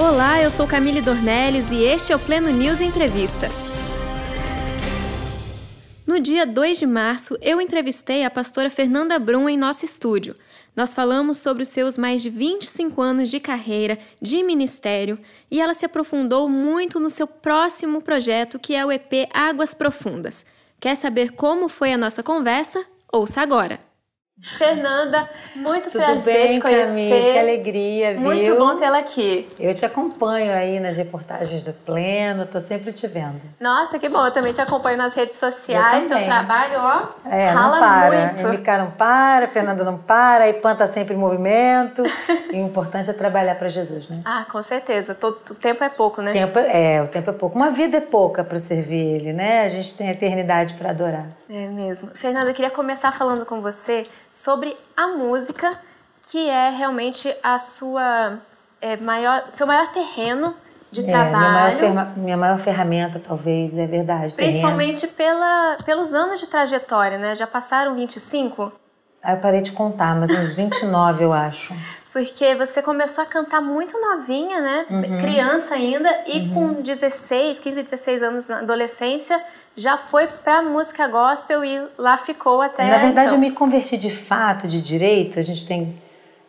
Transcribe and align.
Olá, 0.00 0.40
eu 0.40 0.50
sou 0.50 0.66
Camille 0.66 1.02
Dornelles 1.02 1.70
e 1.70 1.82
este 1.82 2.10
é 2.10 2.16
o 2.16 2.18
Pleno 2.18 2.48
News 2.48 2.80
Entrevista. 2.80 3.50
No 6.06 6.18
dia 6.18 6.46
2 6.46 6.78
de 6.78 6.86
março, 6.86 7.36
eu 7.42 7.60
entrevistei 7.60 8.24
a 8.24 8.30
pastora 8.30 8.70
Fernanda 8.70 9.18
Brum 9.18 9.46
em 9.46 9.58
nosso 9.58 9.84
estúdio. 9.84 10.34
Nós 10.74 10.94
falamos 10.94 11.36
sobre 11.36 11.64
os 11.64 11.68
seus 11.68 11.98
mais 11.98 12.22
de 12.22 12.30
25 12.30 13.02
anos 13.02 13.30
de 13.30 13.38
carreira, 13.38 13.98
de 14.22 14.42
ministério, 14.42 15.18
e 15.50 15.60
ela 15.60 15.74
se 15.74 15.84
aprofundou 15.84 16.48
muito 16.48 16.98
no 16.98 17.10
seu 17.10 17.26
próximo 17.26 18.00
projeto, 18.00 18.58
que 18.58 18.74
é 18.74 18.86
o 18.86 18.90
EP 18.90 19.28
Águas 19.34 19.74
Profundas. 19.74 20.46
Quer 20.80 20.94
saber 20.94 21.32
como 21.32 21.68
foi 21.68 21.92
a 21.92 21.98
nossa 21.98 22.22
conversa? 22.22 22.82
Ouça 23.12 23.42
agora! 23.42 23.89
Fernanda, 24.42 25.28
muito 25.54 25.90
Tudo 25.90 26.02
prazer 26.02 26.24
bem, 26.24 26.54
te 26.54 26.60
conhecer. 26.60 26.86
Camille, 26.86 27.32
que 27.32 27.38
alegria, 27.38 28.12
viu? 28.12 28.20
Muito 28.22 28.56
bom 28.56 28.76
tê-la 28.76 28.98
aqui. 28.98 29.46
Eu 29.58 29.74
te 29.74 29.84
acompanho 29.84 30.52
aí 30.52 30.80
nas 30.80 30.96
reportagens 30.96 31.62
do 31.62 31.72
Pleno, 31.72 32.46
tô 32.46 32.58
sempre 32.58 32.90
te 32.92 33.06
vendo. 33.06 33.40
Nossa, 33.60 33.98
que 33.98 34.08
bom. 34.08 34.24
Eu 34.24 34.32
também 34.32 34.52
te 34.52 34.60
acompanho 34.60 34.96
nas 34.96 35.14
redes 35.14 35.36
sociais. 35.36 36.10
Eu 36.10 36.16
Seu 36.16 36.26
trabalho, 36.26 36.74
ó, 36.78 37.28
É, 37.30 37.50
rala 37.50 37.72
não 37.72 37.80
para. 37.80 38.32
muito. 38.32 38.48
MK 38.60 38.78
não 38.78 38.90
para, 38.92 39.46
Fernanda 39.46 39.84
não 39.84 39.98
para, 39.98 40.44
a 40.44 40.48
IPAN 40.48 40.74
tá 40.74 40.86
sempre 40.86 41.14
em 41.14 41.18
movimento. 41.18 42.02
e 42.50 42.56
o 42.56 42.64
importante 42.66 43.10
é 43.10 43.12
trabalhar 43.12 43.56
para 43.56 43.68
Jesus, 43.68 44.08
né? 44.08 44.20
Ah, 44.24 44.46
com 44.50 44.62
certeza. 44.62 45.14
Todo, 45.14 45.38
o 45.50 45.54
tempo 45.54 45.84
é 45.84 45.88
pouco, 45.90 46.22
né? 46.22 46.32
Tempo 46.32 46.58
é, 46.58 46.94
é, 46.94 47.02
o 47.02 47.08
tempo 47.08 47.28
é 47.28 47.32
pouco. 47.32 47.56
Uma 47.56 47.70
vida 47.70 47.98
é 47.98 48.00
pouca 48.00 48.42
para 48.42 48.58
servir 48.58 49.16
Ele, 49.16 49.32
né? 49.34 49.64
A 49.64 49.68
gente 49.68 49.94
tem 49.96 50.08
a 50.08 50.12
eternidade 50.12 50.74
para 50.74 50.90
adorar. 50.90 51.26
É 51.48 51.66
mesmo. 51.66 52.10
Fernanda, 52.14 52.50
eu 52.50 52.54
queria 52.54 52.70
começar 52.70 53.12
falando 53.12 53.44
com 53.44 53.60
você 53.60 54.06
sobre 54.32 54.76
a 54.96 55.08
música, 55.08 55.78
que 56.30 56.48
é 56.48 56.70
realmente 56.70 57.34
a 57.42 57.58
sua 57.58 58.38
é, 58.80 58.96
maior, 58.96 59.44
seu 59.48 59.66
maior 59.66 59.88
terreno 59.88 60.54
de 60.92 61.02
É, 61.02 61.04
minha, 61.04 61.30
maior 61.30 61.76
trabalho. 61.76 62.12
minha 62.16 62.36
maior 62.36 62.58
ferramenta, 62.58 63.20
talvez, 63.24 63.76
é 63.76 63.86
verdade. 63.86 64.34
terreno. 64.34 64.52
Principalmente 64.52 65.06
pela, 65.08 65.78
pelos 65.84 66.12
anos 66.12 66.40
de 66.40 66.46
trajetória, 66.46 67.16
né? 67.18 67.34
Já 67.34 67.46
passaram 67.46 67.94
25? 67.94 68.72
Aí 69.22 69.34
eu 69.34 69.40
parei 69.40 69.60
de 69.60 69.72
contar, 69.72 70.16
mas 70.16 70.30
uns 70.30 70.54
29, 70.54 71.24
eu 71.24 71.32
acho. 71.32 71.74
Porque 72.12 72.54
você 72.56 72.82
começou 72.82 73.22
a 73.22 73.26
cantar 73.26 73.60
muito 73.60 73.96
novinha, 74.00 74.60
né? 74.60 74.86
Uhum. 74.90 75.18
Criança 75.18 75.74
ainda, 75.74 76.08
e 76.26 76.48
com 76.52 76.72
16, 76.82 77.60
15, 77.60 77.82
16 77.84 78.22
anos 78.22 78.48
na 78.48 78.58
adolescência, 78.58 79.40
já 79.76 79.96
foi 79.96 80.26
pra 80.26 80.62
música 80.62 81.06
gospel 81.08 81.64
e 81.64 81.80
lá 81.96 82.16
ficou 82.16 82.60
até. 82.60 82.84
Na 82.84 82.98
verdade, 82.98 83.28
então. 83.28 83.34
eu 83.34 83.38
me 83.40 83.50
converti 83.52 83.96
de 83.96 84.10
fato, 84.10 84.66
de 84.68 84.80
direito. 84.82 85.38
A 85.38 85.42
gente 85.42 85.66
tem 85.66 85.94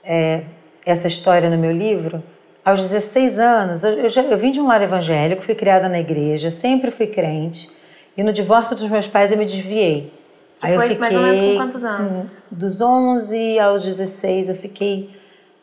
é, 0.03 0.43
essa 0.85 1.07
história 1.07 1.49
no 1.49 1.57
meu 1.57 1.71
livro. 1.71 2.21
Aos 2.63 2.79
16 2.81 3.39
anos, 3.39 3.83
eu, 3.83 3.91
eu, 3.93 4.09
já- 4.09 4.21
eu 4.23 4.37
vim 4.37 4.51
de 4.51 4.59
um 4.61 4.67
lar 4.67 4.81
evangélico, 4.81 5.41
fui 5.41 5.55
criada 5.55 5.89
na 5.89 5.99
igreja, 5.99 6.51
sempre 6.51 6.91
fui 6.91 7.07
crente. 7.07 7.71
E 8.15 8.21
no 8.23 8.31
divórcio 8.33 8.75
dos 8.75 8.87
meus 8.89 9.07
pais 9.07 9.31
eu 9.31 9.37
me 9.37 9.45
desviei. 9.45 10.13
Que 10.59 10.67
foi 10.75 10.95
mais 10.97 11.15
ou 11.15 11.21
menos 11.21 11.41
com 11.41 11.55
quantos 11.55 11.83
anos? 11.83 12.43
dos 12.51 12.81
11 12.81 13.57
aos 13.57 13.83
16 13.83 14.49
eu 14.49 14.55
fiquei 14.55 15.09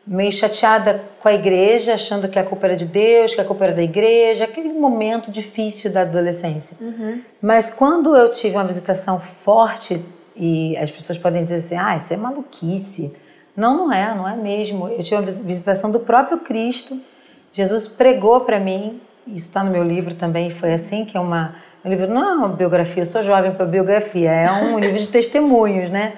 meio 0.09 0.31
chateada 0.31 1.03
com 1.21 1.27
a 1.29 1.33
igreja, 1.33 1.93
achando 1.93 2.27
que 2.27 2.39
a 2.39 2.43
culpa 2.43 2.65
era 2.65 2.75
de 2.75 2.85
Deus, 2.85 3.35
que 3.35 3.41
a 3.41 3.45
culpa 3.45 3.65
era 3.65 3.73
da 3.73 3.83
igreja, 3.83 4.45
aquele 4.45 4.73
momento 4.73 5.31
difícil 5.31 5.91
da 5.91 6.01
adolescência. 6.01 6.75
Mas 7.39 7.69
quando 7.69 8.15
eu 8.15 8.27
tive 8.29 8.55
uma 8.55 8.65
visitação 8.65 9.19
forte, 9.19 10.03
e 10.35 10.75
as 10.77 10.89
pessoas 10.89 11.17
podem 11.19 11.43
dizer 11.43 11.57
assim, 11.57 11.77
ah, 11.77 11.95
isso 11.95 12.11
é 12.11 12.17
maluquice. 12.17 13.13
Não, 13.55 13.77
não 13.77 13.93
é, 13.93 14.15
não 14.15 14.27
é 14.27 14.35
mesmo. 14.35 14.87
Eu 14.87 15.03
tive 15.03 15.15
uma 15.17 15.21
vis- 15.21 15.39
visitação 15.39 15.91
do 15.91 15.99
próprio 15.99 16.39
Cristo. 16.39 16.99
Jesus 17.53 17.87
pregou 17.87 18.41
para 18.41 18.59
mim, 18.59 18.99
isso 19.27 19.47
está 19.47 19.63
no 19.63 19.69
meu 19.69 19.83
livro 19.83 20.15
também, 20.15 20.49
foi 20.49 20.73
assim, 20.73 21.05
que 21.05 21.15
é 21.15 21.19
uma... 21.19 21.55
O 21.83 21.87
livro 21.87 22.07
não 22.07 22.27
é 22.29 22.33
uma 22.35 22.47
biografia, 22.49 23.03
eu 23.03 23.05
sou 23.05 23.21
jovem 23.21 23.51
para 23.51 23.65
biografia, 23.65 24.31
é 24.31 24.51
um 24.51 24.79
livro 24.79 24.97
de 24.97 25.07
testemunhos, 25.07 25.89
né? 25.89 26.13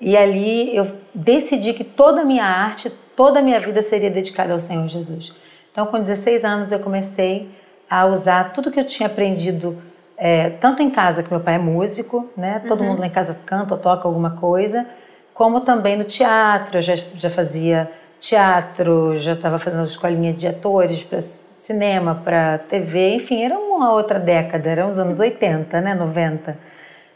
E 0.00 0.16
ali 0.16 0.74
eu 0.74 0.90
decidi 1.14 1.72
que 1.72 1.84
toda 1.84 2.22
a 2.22 2.24
minha 2.24 2.44
arte, 2.44 2.90
toda 3.16 3.40
a 3.40 3.42
minha 3.42 3.58
vida 3.60 3.82
seria 3.82 4.10
dedicada 4.10 4.52
ao 4.52 4.60
Senhor 4.60 4.86
Jesus. 4.88 5.32
Então, 5.70 5.86
com 5.86 5.98
16 5.98 6.44
anos, 6.44 6.72
eu 6.72 6.78
comecei 6.80 7.48
a 7.88 8.06
usar 8.06 8.52
tudo 8.52 8.70
que 8.70 8.80
eu 8.80 8.86
tinha 8.86 9.06
aprendido, 9.06 9.76
é, 10.16 10.50
tanto 10.50 10.82
em 10.82 10.90
casa, 10.90 11.22
que 11.22 11.30
meu 11.30 11.40
pai 11.40 11.54
é 11.54 11.58
músico, 11.58 12.28
né? 12.36 12.62
Todo 12.66 12.84
mundo 12.84 13.00
lá 13.00 13.06
em 13.06 13.10
casa 13.10 13.40
canta 13.44 13.74
ou 13.74 13.80
toca 13.80 14.06
alguma 14.06 14.32
coisa, 14.32 14.86
como 15.34 15.60
também 15.60 15.96
no 15.96 16.04
teatro. 16.04 16.78
Eu 16.78 16.82
já, 16.82 16.96
já 17.14 17.30
fazia 17.30 17.90
teatro, 18.20 19.18
já 19.18 19.32
estava 19.32 19.58
fazendo 19.58 19.84
escolinha 19.84 20.32
de 20.32 20.46
atores 20.46 21.02
para 21.02 21.20
cinema, 21.20 22.14
para 22.14 22.58
TV, 22.58 23.14
enfim, 23.14 23.42
era 23.42 23.58
uma 23.58 23.92
outra 23.92 24.18
década, 24.18 24.70
eram 24.70 24.88
os 24.88 24.98
anos 24.98 25.20
80, 25.20 25.80
né? 25.80 25.94
90. 25.94 26.56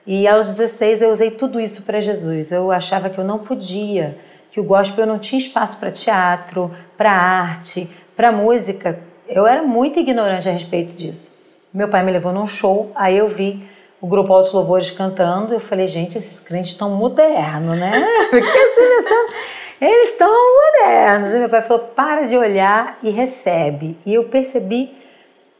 E 0.06 0.26
aos 0.28 0.46
16 0.46 1.02
eu 1.02 1.10
usei 1.10 1.30
tudo 1.32 1.60
isso 1.60 1.84
para 1.84 2.00
Jesus. 2.00 2.52
Eu 2.52 2.70
achava 2.70 3.10
que 3.10 3.18
eu 3.18 3.24
não 3.24 3.38
podia, 3.38 4.16
que 4.56 4.60
o 4.60 4.64
gospel 4.64 5.04
não 5.04 5.18
tinha 5.18 5.38
espaço 5.38 5.76
para 5.76 5.90
teatro, 5.90 6.74
para 6.96 7.12
arte, 7.12 7.90
para 8.16 8.32
música. 8.32 8.98
Eu 9.28 9.46
era 9.46 9.62
muito 9.62 10.00
ignorante 10.00 10.48
a 10.48 10.52
respeito 10.52 10.96
disso. 10.96 11.38
Meu 11.74 11.88
pai 11.88 12.02
me 12.02 12.10
levou 12.10 12.32
num 12.32 12.46
show, 12.46 12.90
aí 12.94 13.18
eu 13.18 13.28
vi 13.28 13.62
o 14.00 14.06
grupo 14.06 14.32
Altos 14.32 14.54
Louvores 14.54 14.90
cantando, 14.90 15.52
eu 15.52 15.60
falei, 15.60 15.86
gente, 15.86 16.16
esses 16.16 16.40
crentes 16.40 16.70
estão 16.70 16.88
modernos, 16.88 17.76
né? 17.78 18.02
Porque 18.30 18.48
assim, 18.48 18.88
pensando, 18.96 19.32
eles 19.78 20.08
estão 20.12 20.32
modernos. 20.32 21.34
E 21.34 21.38
meu 21.38 21.50
pai 21.50 21.60
falou, 21.60 21.82
para 21.94 22.22
de 22.22 22.38
olhar 22.38 22.98
e 23.02 23.10
recebe. 23.10 23.98
E 24.06 24.14
eu 24.14 24.24
percebi 24.24 24.88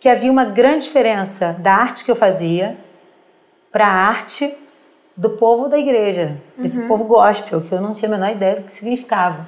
que 0.01 0.09
havia 0.09 0.33
uma 0.33 0.47
grande 0.47 0.85
diferença 0.85 1.55
da 1.59 1.75
arte 1.75 2.03
que 2.03 2.11
eu 2.11 2.17
fazia 2.17 2.79
para 3.71 3.87
a 3.87 4.09
arte 4.09 4.56
do 5.16 5.31
povo 5.31 5.69
da 5.69 5.78
igreja, 5.78 6.37
desse 6.59 6.81
Uhum. 6.81 6.88
povo 6.88 7.04
gospel, 7.04 7.60
que 7.62 7.72
eu 7.72 7.81
não 7.81 7.93
tinha 7.94 8.09
a 8.09 8.12
menor 8.19 8.31
ideia 8.31 8.56
do 8.56 8.62
que 8.62 8.72
significava. 8.72 9.47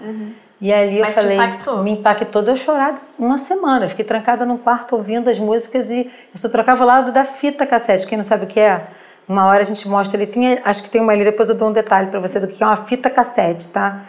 E 0.61 0.73
ali 0.73 0.97
eu 0.99 1.05
Mas 1.05 1.15
te 1.15 1.21
falei, 1.21 1.37
impactou? 1.37 1.83
me 1.85 1.91
impactou 1.93 2.43
de 2.43 2.51
eu 2.51 2.57
chorar 2.57 3.01
uma 3.19 3.39
semana. 3.39 3.85
Eu 3.85 3.89
fiquei 3.91 4.05
trancada 4.05 4.45
num 4.45 4.57
quarto 4.57 4.97
ouvindo 4.97 5.29
as 5.31 5.39
músicas 5.39 5.91
e 5.91 6.07
eu 6.07 6.37
só 6.41 6.49
trocava 6.49 6.83
o 6.83 6.87
lado 6.87 7.13
da 7.13 7.25
fita 7.25 7.65
cassete. 7.67 8.07
Quem 8.07 8.17
não 8.19 8.25
sabe 8.25 8.45
o 8.45 8.47
que 8.49 8.59
é? 8.59 8.87
Uma 9.29 9.45
hora 9.47 9.61
a 9.61 9.65
gente 9.65 9.87
mostra, 9.87 10.21
ele 10.21 10.27
tinha, 10.31 10.59
acho 10.65 10.83
que 10.83 10.89
tem 10.91 11.01
uma 11.03 11.13
ali, 11.13 11.23
depois 11.23 11.49
eu 11.51 11.55
dou 11.55 11.69
um 11.69 11.73
detalhe 11.73 12.09
para 12.09 12.19
você 12.19 12.41
do 12.41 12.49
que 12.49 12.63
é 12.63 12.67
uma 12.67 12.77
fita 12.77 13.11
cassete, 13.11 13.69
tá? 13.69 14.01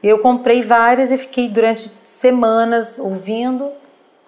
Eu 0.00 0.20
comprei 0.20 0.62
várias 0.62 1.10
e 1.10 1.18
fiquei 1.18 1.48
durante 1.48 1.90
semanas 2.04 2.98
ouvindo, 2.98 3.70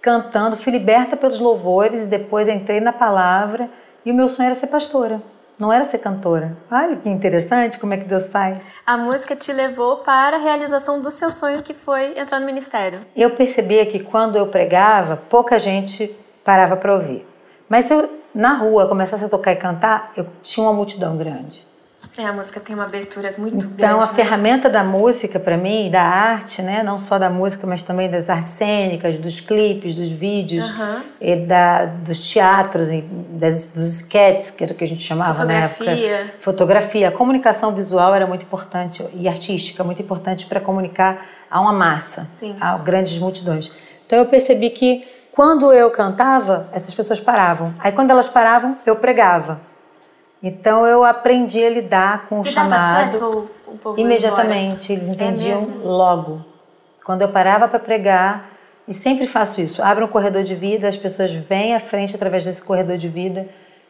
cantando, 0.02 0.56
fui 0.56 0.72
liberta 0.72 1.16
pelos 1.16 1.38
louvores 1.38 2.02
e 2.02 2.06
depois 2.06 2.48
entrei 2.48 2.80
na 2.80 2.92
palavra 2.92 3.70
e 4.04 4.10
o 4.10 4.14
meu 4.14 4.28
sonho 4.28 4.46
era 4.46 4.54
ser 4.54 4.66
pastora, 4.66 5.22
não 5.60 5.70
era 5.70 5.84
ser 5.84 5.98
cantora. 5.98 6.56
Olha 6.72 6.96
que 6.96 7.08
interessante 7.08 7.78
como 7.78 7.92
é 7.92 7.98
que 7.98 8.04
Deus 8.04 8.28
faz. 8.28 8.66
A 8.86 8.96
música 8.96 9.36
te 9.36 9.52
levou 9.52 9.98
para 9.98 10.36
a 10.36 10.40
realização 10.40 11.02
do 11.02 11.10
seu 11.10 11.30
sonho, 11.30 11.62
que 11.62 11.74
foi 11.74 12.18
entrar 12.18 12.40
no 12.40 12.46
ministério. 12.46 13.00
Eu 13.14 13.36
percebia 13.36 13.84
que 13.84 14.00
quando 14.00 14.36
eu 14.36 14.46
pregava, 14.46 15.16
pouca 15.16 15.58
gente 15.58 16.16
parava 16.42 16.76
para 16.76 16.94
ouvir. 16.94 17.28
Mas 17.68 17.84
se 17.84 17.92
eu, 17.92 18.08
na 18.34 18.54
rua, 18.54 18.88
começasse 18.88 19.24
a 19.24 19.28
tocar 19.28 19.52
e 19.52 19.56
cantar, 19.56 20.12
eu 20.16 20.26
tinha 20.42 20.66
uma 20.66 20.72
multidão 20.72 21.16
grande. 21.16 21.69
É, 22.18 22.24
a 22.26 22.32
música 22.32 22.58
tem 22.58 22.74
uma 22.74 22.84
abertura 22.84 23.32
muito 23.38 23.66
grande. 23.68 23.74
Então, 23.74 24.00
a 24.00 24.06
né? 24.06 24.12
ferramenta 24.12 24.68
da 24.68 24.82
música, 24.82 25.38
para 25.38 25.56
mim, 25.56 25.90
da 25.90 26.02
arte, 26.02 26.60
né? 26.60 26.82
não 26.82 26.98
só 26.98 27.18
da 27.18 27.30
música, 27.30 27.66
mas 27.66 27.82
também 27.82 28.10
das 28.10 28.28
artes 28.28 28.50
cênicas, 28.50 29.18
dos 29.18 29.40
clipes, 29.40 29.94
dos 29.94 30.10
vídeos, 30.10 30.72
e 31.20 31.36
da, 31.36 31.86
dos 31.86 32.18
teatros, 32.18 32.90
e 32.90 33.02
das, 33.02 33.72
dos 33.72 34.00
sketches, 34.00 34.50
que 34.50 34.64
era 34.64 34.72
o 34.72 34.76
que 34.76 34.84
a 34.84 34.86
gente 34.86 35.02
chamava 35.02 35.44
na 35.44 35.52
época. 35.52 35.84
Fotografia. 35.84 36.34
Fotografia. 36.40 37.08
A 37.08 37.12
comunicação 37.12 37.72
visual 37.74 38.14
era 38.14 38.26
muito 38.26 38.42
importante, 38.42 39.06
e 39.14 39.28
artística, 39.28 39.84
muito 39.84 40.02
importante 40.02 40.46
para 40.46 40.60
comunicar 40.60 41.24
a 41.50 41.60
uma 41.60 41.72
massa, 41.72 42.28
Sim. 42.34 42.56
a 42.60 42.76
grandes 42.76 43.18
multidões. 43.18 43.70
Então, 44.04 44.18
eu 44.18 44.26
percebi 44.26 44.70
que 44.70 45.06
quando 45.30 45.72
eu 45.72 45.90
cantava, 45.90 46.68
essas 46.72 46.92
pessoas 46.92 47.20
paravam. 47.20 47.72
Aí, 47.78 47.92
quando 47.92 48.10
elas 48.10 48.28
paravam, 48.28 48.76
eu 48.84 48.96
pregava. 48.96 49.69
Então 50.42 50.86
eu 50.86 51.04
aprendi 51.04 51.62
a 51.64 51.68
lidar 51.70 52.26
com 52.28 52.40
o 52.40 52.42
E 52.42 52.46
chamado 52.48 53.10
certo 53.18 53.50
o, 53.84 53.88
o 53.90 53.98
imediatamente. 53.98 54.92
Eles 54.92 55.08
É 55.08 55.12
entendiam 55.12 55.58
mesmo? 55.60 55.84
logo. 55.86 56.44
Quando 57.04 57.22
eu 57.22 57.28
parava 57.28 57.66
para 57.68 57.78
pregar, 57.78 58.48
e 58.88 58.94
sempre 58.94 59.26
faço 59.26 59.60
isso, 59.60 59.82
abro 59.82 60.04
um 60.04 60.08
corredor 60.08 60.42
de 60.42 60.54
vida, 60.54 60.88
as 60.88 60.96
pessoas 60.96 61.32
vêm 61.32 61.74
à 61.74 61.78
frente 61.80 62.14
através 62.14 62.44
desse 62.44 62.62
corredor 62.62 62.96
de 62.96 63.08
vida 63.08 63.46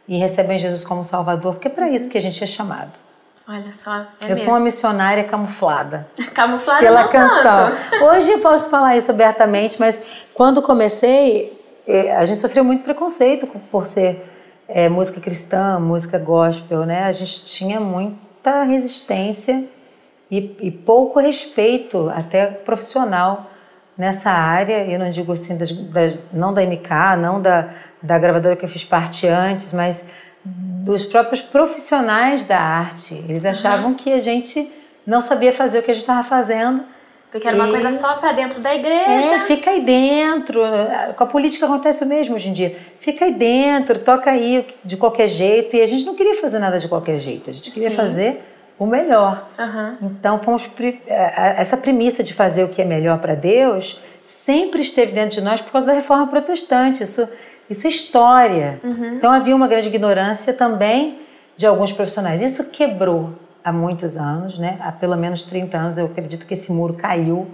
e 0.08 0.18
recebem 0.18 0.58
Jesus 0.58 0.84
como 0.84 1.04
Salvador, 1.04 1.54
porque 1.54 1.68
é 1.68 1.70
para 1.70 1.88
isso 1.88 2.08
que 2.08 2.18
a 2.18 2.22
gente 2.22 2.42
é 2.42 2.46
chamado. 2.46 2.90
Olha 3.48 3.72
só, 3.72 3.94
é 4.20 4.24
eu 4.24 4.28
mesmo. 4.28 4.44
sou 4.44 4.52
uma 4.54 4.60
missionária 4.60 5.24
camuflada 5.24 6.06
Camuflada 6.34 6.80
pela 6.80 7.08
canção. 7.08 7.72
tanto. 7.90 8.04
Hoje 8.04 8.30
eu 8.32 8.38
posso 8.38 8.70
falar 8.70 8.96
isso 8.96 9.10
abertamente, 9.10 9.78
mas 9.80 10.00
quando 10.34 10.62
comecei, 10.62 11.58
eh, 11.86 12.14
a 12.16 12.24
gente 12.24 12.38
sofreu 12.38 12.62
muito 12.62 12.84
preconceito 12.84 13.46
por 13.70 13.84
ser 13.84 14.18
eh, 14.72 14.88
música 14.88 15.20
cristã, 15.20 15.78
música 15.78 16.18
gospel, 16.18 16.84
né? 16.84 17.04
A 17.04 17.12
gente 17.12 17.44
tinha 17.44 17.80
muita 17.80 18.62
resistência 18.62 19.64
e, 20.30 20.56
e 20.60 20.70
pouco 20.70 21.20
respeito, 21.20 22.10
até 22.14 22.46
profissional, 22.46 23.50
nessa 23.98 24.30
área, 24.30 24.86
eu 24.86 24.98
não 24.98 25.10
digo 25.10 25.32
assim, 25.32 25.58
das, 25.58 25.72
da, 25.72 26.12
não 26.32 26.54
da 26.54 26.62
MK, 26.62 26.88
não 27.20 27.42
da, 27.42 27.68
da 28.00 28.18
gravadora 28.18 28.56
que 28.56 28.64
eu 28.64 28.68
fiz 28.68 28.84
parte 28.84 29.26
antes, 29.26 29.74
mas 29.74 30.08
dos 30.44 31.04
próprios 31.04 31.42
profissionais 31.42 32.46
da 32.46 32.58
arte. 32.58 33.14
Eles 33.28 33.44
achavam 33.44 33.92
que 33.92 34.10
a 34.12 34.18
gente 34.18 34.72
não 35.06 35.20
sabia 35.20 35.52
fazer 35.52 35.80
o 35.80 35.82
que 35.82 35.90
a 35.90 35.94
gente 35.94 36.02
estava 36.02 36.26
fazendo. 36.26 36.82
Porque 37.30 37.46
era 37.46 37.56
uma 37.56 37.68
e... 37.68 37.70
coisa 37.70 37.92
só 37.92 38.14
para 38.14 38.32
dentro 38.32 38.60
da 38.60 38.74
igreja. 38.74 39.34
É, 39.34 39.40
fica 39.40 39.70
aí 39.70 39.82
dentro. 39.82 40.60
Com 41.16 41.24
a 41.24 41.26
política 41.26 41.66
acontece 41.66 42.02
o 42.02 42.06
mesmo 42.06 42.34
hoje 42.34 42.48
em 42.48 42.52
dia. 42.52 42.76
Fica 42.98 43.24
aí 43.24 43.32
dentro, 43.32 44.00
toca 44.00 44.30
aí 44.30 44.66
de 44.84 44.96
qualquer 44.96 45.28
jeito. 45.28 45.76
E 45.76 45.80
a 45.80 45.86
gente 45.86 46.04
não 46.04 46.14
queria 46.14 46.34
fazer 46.34 46.58
nada 46.58 46.78
de 46.78 46.88
qualquer 46.88 47.20
jeito. 47.20 47.50
A 47.50 47.52
gente 47.52 47.70
queria 47.70 47.90
Sim. 47.90 47.96
fazer 47.96 48.44
o 48.78 48.86
melhor. 48.86 49.48
Uhum. 49.58 49.96
Então, 50.02 50.42
fomos, 50.42 50.68
essa 51.06 51.76
premissa 51.76 52.22
de 52.22 52.34
fazer 52.34 52.64
o 52.64 52.68
que 52.68 52.82
é 52.82 52.84
melhor 52.84 53.18
para 53.18 53.34
Deus 53.34 54.00
sempre 54.24 54.80
esteve 54.80 55.12
dentro 55.12 55.38
de 55.38 55.44
nós 55.44 55.60
por 55.60 55.70
causa 55.70 55.86
da 55.88 55.92
reforma 55.92 56.26
protestante. 56.26 57.02
Isso, 57.02 57.28
isso 57.68 57.86
é 57.86 57.90
história. 57.90 58.80
Uhum. 58.82 59.14
Então, 59.16 59.30
havia 59.30 59.54
uma 59.54 59.68
grande 59.68 59.86
ignorância 59.86 60.52
também 60.52 61.18
de 61.56 61.66
alguns 61.66 61.92
profissionais. 61.92 62.40
Isso 62.40 62.70
quebrou 62.70 63.34
há 63.64 63.72
muitos 63.72 64.16
anos, 64.16 64.58
né? 64.58 64.78
há 64.80 64.92
pelo 64.92 65.16
menos 65.16 65.44
30 65.44 65.76
anos. 65.76 65.98
Eu 65.98 66.06
acredito 66.06 66.46
que 66.46 66.54
esse 66.54 66.72
muro 66.72 66.94
caiu. 66.94 67.46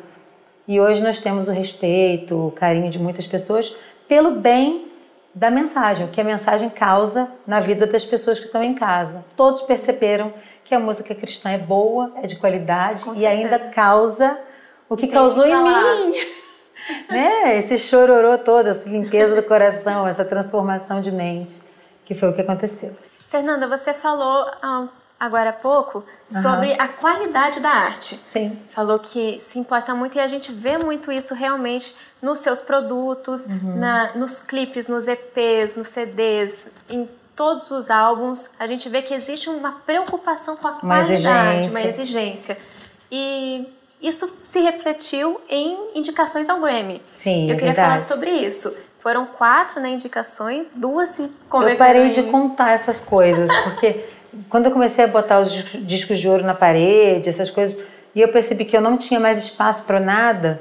E 0.68 0.80
hoje 0.80 1.02
nós 1.02 1.20
temos 1.20 1.48
o 1.48 1.52
respeito, 1.52 2.48
o 2.48 2.50
carinho 2.50 2.90
de 2.90 2.98
muitas 2.98 3.26
pessoas 3.26 3.74
pelo 4.08 4.32
bem 4.32 4.90
da 5.34 5.50
mensagem, 5.50 6.06
o 6.06 6.08
que 6.08 6.20
a 6.20 6.24
mensagem 6.24 6.70
causa 6.70 7.30
na 7.46 7.60
vida 7.60 7.86
das 7.86 8.04
pessoas 8.04 8.40
que 8.40 8.46
estão 8.46 8.62
em 8.62 8.74
casa. 8.74 9.24
Todos 9.36 9.62
perceberam 9.62 10.32
que 10.64 10.74
a 10.74 10.80
música 10.80 11.14
cristã 11.14 11.50
é 11.50 11.58
boa, 11.58 12.12
é 12.22 12.26
de 12.26 12.36
qualidade 12.36 13.04
e 13.16 13.26
ainda 13.26 13.58
causa 13.58 14.38
o 14.88 14.96
que 14.96 15.06
Tem 15.06 15.14
causou 15.14 15.44
que 15.44 15.50
em 15.50 15.62
mim. 15.62 16.14
né? 17.10 17.58
Esse 17.58 17.78
chororô 17.78 18.38
todo, 18.38 18.68
essa 18.68 18.88
limpeza 18.88 19.36
do 19.36 19.42
coração, 19.42 20.06
essa 20.06 20.24
transformação 20.24 21.00
de 21.00 21.12
mente, 21.12 21.60
que 22.04 22.14
foi 22.14 22.30
o 22.30 22.32
que 22.32 22.40
aconteceu. 22.40 22.96
Fernanda, 23.28 23.68
você 23.68 23.92
falou 23.92 24.50
ah, 24.62 24.88
agora 25.18 25.50
há 25.50 25.52
pouco 25.52 26.04
sobre 26.28 26.70
uhum. 26.70 26.76
a 26.78 26.88
qualidade 26.88 27.60
da 27.60 27.70
arte. 27.70 28.18
Sim. 28.22 28.58
Falou 28.70 28.98
que 28.98 29.38
se 29.40 29.58
importa 29.58 29.94
muito 29.94 30.16
e 30.16 30.20
a 30.20 30.28
gente 30.28 30.52
vê 30.52 30.78
muito 30.78 31.10
isso 31.10 31.34
realmente 31.34 31.94
nos 32.20 32.40
seus 32.40 32.60
produtos, 32.60 33.46
uhum. 33.46 33.76
na, 33.76 34.14
nos 34.14 34.40
clipes, 34.40 34.86
nos 34.86 35.06
EPs, 35.06 35.76
nos 35.76 35.88
CDs, 35.88 36.70
em 36.88 37.08
todos 37.36 37.70
os 37.70 37.90
álbuns, 37.90 38.50
a 38.58 38.66
gente 38.66 38.88
vê 38.88 39.02
que 39.02 39.12
existe 39.12 39.50
uma 39.50 39.72
preocupação 39.72 40.56
com 40.56 40.66
a 40.66 40.70
uma 40.70 40.80
qualidade, 40.80 41.66
exigência. 41.66 41.70
uma 41.70 41.80
exigência. 41.82 42.58
E 43.12 43.68
isso 44.00 44.34
se 44.42 44.60
refletiu 44.60 45.40
em 45.48 45.90
indicações 45.94 46.48
ao 46.48 46.58
Grammy. 46.60 47.02
Sim, 47.10 47.48
Eu 47.48 47.54
é 47.54 47.58
queria 47.58 47.74
verdade. 47.74 47.88
falar 47.88 48.00
sobre 48.00 48.30
isso. 48.30 48.74
Foram 49.00 49.26
quatro 49.26 49.80
né, 49.80 49.90
indicações, 49.90 50.72
duas 50.72 51.10
se 51.10 51.30
converteram 51.48 51.74
Eu 51.74 51.78
parei 51.78 52.06
em... 52.06 52.10
de 52.10 52.22
contar 52.24 52.70
essas 52.70 53.00
coisas, 53.00 53.48
porque 53.64 54.04
quando 54.48 54.66
eu 54.66 54.70
comecei 54.70 55.04
a 55.04 55.08
botar 55.08 55.40
os 55.40 55.52
discos 55.86 56.18
de 56.18 56.28
ouro 56.28 56.42
na 56.44 56.54
parede, 56.54 57.28
essas 57.28 57.50
coisas, 57.50 57.84
e 58.14 58.20
eu 58.20 58.28
percebi 58.28 58.64
que 58.64 58.76
eu 58.76 58.80
não 58.80 58.96
tinha 58.96 59.20
mais 59.20 59.38
espaço 59.38 59.84
para 59.84 60.00
nada, 60.00 60.60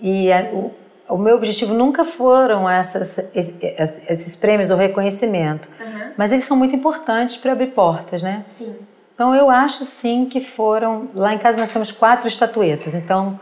e 0.00 0.32
a, 0.32 0.42
o, 0.52 0.72
o 1.08 1.18
meu 1.18 1.36
objetivo 1.36 1.74
nunca 1.74 2.04
foram 2.04 2.68
essas, 2.68 3.18
esses, 3.34 4.10
esses 4.10 4.36
prêmios 4.36 4.70
ou 4.70 4.76
reconhecimento, 4.76 5.68
uhum. 5.80 6.12
mas 6.16 6.32
eles 6.32 6.44
são 6.44 6.56
muito 6.56 6.74
importantes 6.74 7.36
para 7.36 7.52
abrir 7.52 7.68
portas, 7.68 8.22
né? 8.22 8.44
Sim. 8.56 8.74
Então 9.14 9.34
eu 9.34 9.50
acho 9.50 9.84
sim 9.84 10.24
que 10.24 10.40
foram. 10.40 11.08
Lá 11.14 11.34
em 11.34 11.38
casa 11.38 11.58
nós 11.58 11.70
temos 11.70 11.92
quatro 11.92 12.26
estatuetas, 12.26 12.94
então 12.94 13.38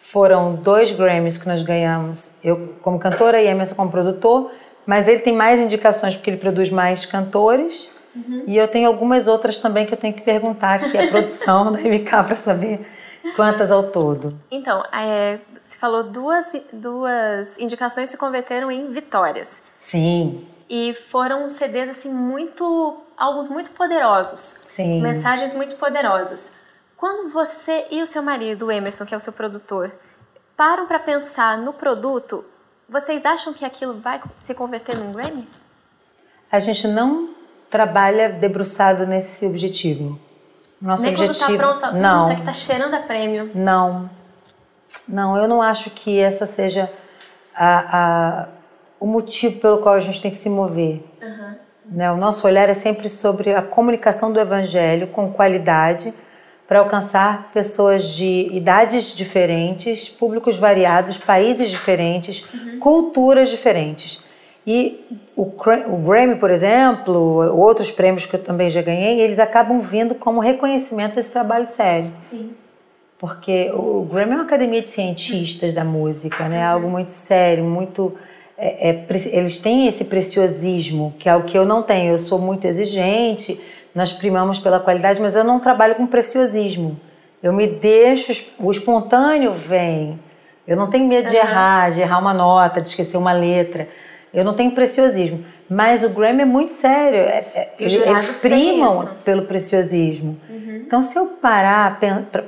foram 0.00 0.56
dois 0.56 0.90
Grammys 0.90 1.38
que 1.38 1.46
nós 1.46 1.62
ganhamos, 1.62 2.36
eu 2.42 2.74
como 2.82 2.98
cantora 2.98 3.40
e 3.40 3.46
Emerson 3.46 3.76
como 3.76 3.90
produtor, 3.90 4.50
mas 4.84 5.06
ele 5.06 5.20
tem 5.20 5.32
mais 5.32 5.60
indicações 5.60 6.16
porque 6.16 6.30
ele 6.30 6.36
produz 6.36 6.70
mais 6.70 7.06
cantores. 7.06 7.94
Uhum. 8.14 8.44
E 8.46 8.56
eu 8.56 8.68
tenho 8.68 8.88
algumas 8.88 9.28
outras 9.28 9.58
também 9.58 9.86
que 9.86 9.94
eu 9.94 9.98
tenho 9.98 10.14
que 10.14 10.22
perguntar 10.22 10.74
aqui 10.74 10.96
a 10.96 11.08
produção 11.08 11.70
da 11.70 11.80
MK 11.80 12.10
para 12.26 12.36
saber 12.36 12.86
quantas 13.36 13.70
ao 13.70 13.84
todo. 13.84 14.38
Então, 14.50 14.82
é, 14.92 15.38
você 15.60 15.76
falou 15.76 16.04
duas, 16.04 16.52
duas 16.72 17.58
indicações 17.58 18.10
se 18.10 18.16
converteram 18.16 18.70
em 18.70 18.90
vitórias. 18.90 19.62
Sim. 19.76 20.46
E 20.68 20.94
foram 20.94 21.48
CDs 21.48 21.88
assim 21.88 22.12
muito 22.12 22.96
álbuns 23.16 23.48
muito 23.48 23.70
poderosos. 23.72 24.62
Sim. 24.64 25.00
Mensagens 25.00 25.52
muito 25.52 25.76
poderosas. 25.76 26.52
Quando 26.96 27.30
você 27.30 27.86
e 27.90 28.02
o 28.02 28.06
seu 28.06 28.22
marido, 28.22 28.66
o 28.66 28.72
Emerson, 28.72 29.06
que 29.06 29.14
é 29.14 29.16
o 29.16 29.20
seu 29.20 29.32
produtor, 29.32 29.90
param 30.56 30.86
para 30.86 30.98
pensar 30.98 31.56
no 31.58 31.72
produto, 31.72 32.44
vocês 32.88 33.24
acham 33.24 33.52
que 33.52 33.64
aquilo 33.64 33.94
vai 33.94 34.20
se 34.36 34.54
converter 34.54 34.96
num 34.96 35.12
Grammy? 35.12 35.48
A 36.50 36.58
gente 36.58 36.86
não 36.88 37.30
trabalha 37.70 38.28
debruçado 38.28 39.06
nesse 39.06 39.46
objetivo. 39.46 40.18
Nosso 40.80 41.04
Nem 41.04 41.14
objetivo. 41.14 41.46
Quando 41.46 41.58
tá 41.58 41.64
pronto, 41.64 41.80
fala, 41.80 41.92
não. 41.92 42.24
Isso 42.24 42.32
aqui 42.32 42.42
tá 42.42 42.52
cheirando 42.52 42.94
a 42.94 43.00
prêmio. 43.00 43.50
Não. 43.54 44.10
Não, 45.06 45.36
eu 45.36 45.46
não 45.46 45.62
acho 45.62 45.90
que 45.90 46.18
essa 46.18 46.44
seja 46.44 46.90
a, 47.54 47.98
a, 47.98 48.48
o 48.98 49.06
motivo 49.06 49.58
pelo 49.60 49.78
qual 49.78 49.94
a 49.94 49.98
gente 49.98 50.20
tem 50.20 50.30
que 50.30 50.36
se 50.36 50.48
mover. 50.48 51.02
Uhum. 51.22 51.54
Né? 51.86 52.10
O 52.10 52.16
nosso 52.16 52.46
olhar 52.46 52.68
é 52.68 52.74
sempre 52.74 53.08
sobre 53.08 53.54
a 53.54 53.62
comunicação 53.62 54.32
do 54.32 54.40
evangelho 54.40 55.06
com 55.08 55.32
qualidade 55.32 56.12
para 56.66 56.78
alcançar 56.78 57.50
pessoas 57.52 58.04
de 58.04 58.48
idades 58.52 59.12
diferentes, 59.12 60.08
públicos 60.08 60.56
variados, 60.56 61.18
países 61.18 61.68
diferentes, 61.68 62.46
uhum. 62.54 62.78
culturas 62.78 63.48
diferentes. 63.48 64.22
E 64.66 65.04
o, 65.36 65.42
o, 65.42 65.96
Grammy, 65.96 66.36
por 66.36 66.50
exemplo, 66.50 67.18
outros 67.56 67.90
prêmios 67.90 68.26
que 68.26 68.34
eu 68.34 68.42
também 68.42 68.68
já 68.68 68.82
ganhei, 68.82 69.20
eles 69.20 69.38
acabam 69.38 69.80
vindo 69.80 70.14
como 70.14 70.40
reconhecimento 70.40 71.14
desse 71.14 71.30
trabalho 71.30 71.66
sério. 71.66 72.10
Sim 72.28 72.50
porque 73.20 73.70
o 73.74 74.08
Grammy 74.10 74.32
é 74.32 74.34
uma 74.36 74.44
academia 74.44 74.80
de 74.80 74.88
cientistas 74.88 75.74
da 75.74 75.84
música, 75.84 76.48
né? 76.48 76.64
Algo 76.64 76.88
muito 76.88 77.10
sério, 77.10 77.62
muito 77.62 78.14
é, 78.56 78.90
é, 78.90 79.06
eles 79.32 79.58
têm 79.58 79.86
esse 79.86 80.06
preciosismo 80.06 81.14
que 81.18 81.28
é 81.28 81.36
o 81.36 81.44
que 81.44 81.56
eu 81.56 81.66
não 81.66 81.82
tenho. 81.82 82.12
Eu 82.12 82.18
sou 82.18 82.38
muito 82.38 82.66
exigente, 82.66 83.60
nós 83.94 84.10
primamos 84.10 84.58
pela 84.58 84.80
qualidade, 84.80 85.20
mas 85.20 85.36
eu 85.36 85.44
não 85.44 85.60
trabalho 85.60 85.96
com 85.96 86.06
preciosismo. 86.06 86.98
Eu 87.42 87.52
me 87.52 87.66
deixo, 87.66 88.52
o 88.58 88.70
espontâneo 88.70 89.52
vem. 89.52 90.18
Eu 90.66 90.76
não 90.76 90.88
tenho 90.88 91.06
medo 91.06 91.28
de 91.28 91.36
uhum. 91.36 91.42
errar, 91.42 91.90
de 91.90 92.00
errar 92.00 92.18
uma 92.18 92.32
nota, 92.32 92.80
de 92.80 92.88
esquecer 92.88 93.18
uma 93.18 93.32
letra. 93.32 93.86
Eu 94.32 94.44
não 94.44 94.54
tenho 94.54 94.72
preciosismo. 94.72 95.44
Mas 95.68 96.02
o 96.02 96.10
Grammy 96.10 96.42
é 96.42 96.44
muito 96.44 96.72
sério. 96.72 97.18
É, 97.18 97.44
é, 97.54 97.74
eles 97.78 98.40
primam 98.40 99.06
pelo 99.24 99.42
preciosismo. 99.42 100.36
Uhum. 100.48 100.76
Então, 100.76 101.02
se 101.02 101.18
eu 101.18 101.26
parar 101.26 101.98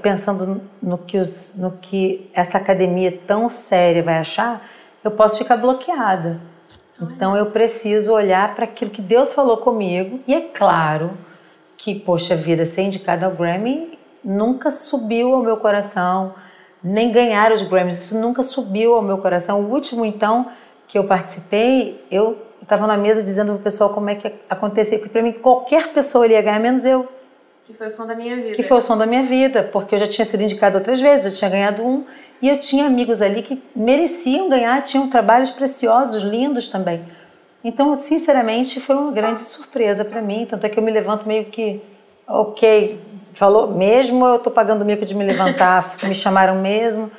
pensando 0.01 0.61
no 0.83 0.99
que, 0.99 1.19
os, 1.19 1.55
no 1.57 1.73
que 1.73 2.29
essa 2.35 2.59
academia 2.59 3.17
tão 3.27 3.49
séria 3.49 4.03
vai 4.03 4.19
achar, 4.19 4.67
eu 5.03 5.11
posso 5.11 5.39
ficar 5.39 5.57
bloqueada. 5.57 6.41
Então, 7.01 7.37
eu 7.37 7.47
preciso 7.47 8.13
olhar 8.13 8.55
para 8.55 8.65
aquilo 8.65 8.91
que 8.91 9.03
Deus 9.03 9.33
falou 9.33 9.57
comigo. 9.57 10.21
E 10.27 10.35
é 10.35 10.41
claro 10.41 11.11
que, 11.77 11.99
poxa 11.99 12.37
vida, 12.37 12.65
ser 12.65 12.83
indicada 12.83 13.27
ao 13.27 13.33
Grammy 13.33 13.99
nunca 14.25 14.71
subiu 14.71 15.35
ao 15.35 15.43
meu 15.43 15.57
coração, 15.57 16.35
nem 16.83 17.13
ganhar 17.13 17.53
os 17.53 17.63
Grammys, 17.63 18.05
isso 18.05 18.19
nunca 18.19 18.43
subiu 18.43 18.95
ao 18.95 19.03
meu 19.03 19.19
coração. 19.19 19.61
O 19.61 19.71
último, 19.73 20.05
então 20.05 20.49
que 20.93 20.99
eu 20.99 21.05
participei, 21.05 22.05
eu 22.11 22.37
estava 22.61 22.87
na 22.87 22.99
mesa 22.99 23.23
dizendo 23.23 23.55
pro 23.55 23.63
pessoal 23.63 23.95
como 23.95 24.11
é 24.11 24.15
que 24.15 24.31
acontecia, 24.51 24.99
porque 24.99 25.11
para 25.11 25.23
mim 25.23 25.33
qualquer 25.33 25.89
pessoa 25.89 26.27
ia 26.27 26.43
ganhar, 26.43 26.61
menos 26.61 26.85
eu. 26.85 27.09
Que 27.67 27.73
foi 27.73 27.87
o 27.87 27.91
som 27.91 28.07
da 28.07 28.15
minha 28.15 28.37
vida. 28.37 28.53
Que 28.55 28.63
foi 28.63 28.77
o 28.77 28.81
som 28.83 28.99
da 28.99 29.07
minha 29.07 29.23
vida, 29.23 29.71
porque 29.73 29.95
eu 29.95 29.99
já 29.99 30.07
tinha 30.07 30.27
sido 30.27 30.43
indicado 30.43 30.77
outras 30.77 31.01
vezes, 31.01 31.33
já 31.33 31.39
tinha 31.39 31.51
ganhado 31.51 31.83
um, 31.83 32.05
e 32.43 32.49
eu 32.51 32.61
tinha 32.61 32.85
amigos 32.85 33.23
ali 33.23 33.43
que 33.43 33.63
mereciam 33.75 34.51
ganhar, 34.51 34.83
tinham 34.83 35.09
trabalhos 35.09 35.49
preciosos, 35.49 36.23
lindos 36.25 36.69
também. 36.69 37.03
Então, 37.65 37.95
sinceramente, 37.95 38.79
foi 38.79 38.95
uma 38.95 39.13
grande 39.13 39.41
surpresa 39.41 40.05
para 40.05 40.21
mim, 40.21 40.45
tanto 40.45 40.67
é 40.67 40.69
que 40.69 40.79
eu 40.79 40.83
me 40.83 40.91
levanto 40.91 41.27
meio 41.27 41.47
que, 41.47 41.81
ok, 42.29 43.01
falou 43.33 43.69
mesmo, 43.69 44.27
eu 44.27 44.37
estou 44.37 44.53
pagando 44.53 44.83
o 44.83 44.85
mico 44.85 45.07
de 45.07 45.15
me 45.15 45.25
levantar, 45.25 45.97
me 46.05 46.15
chamaram 46.15 46.57
mesmo. 46.57 47.11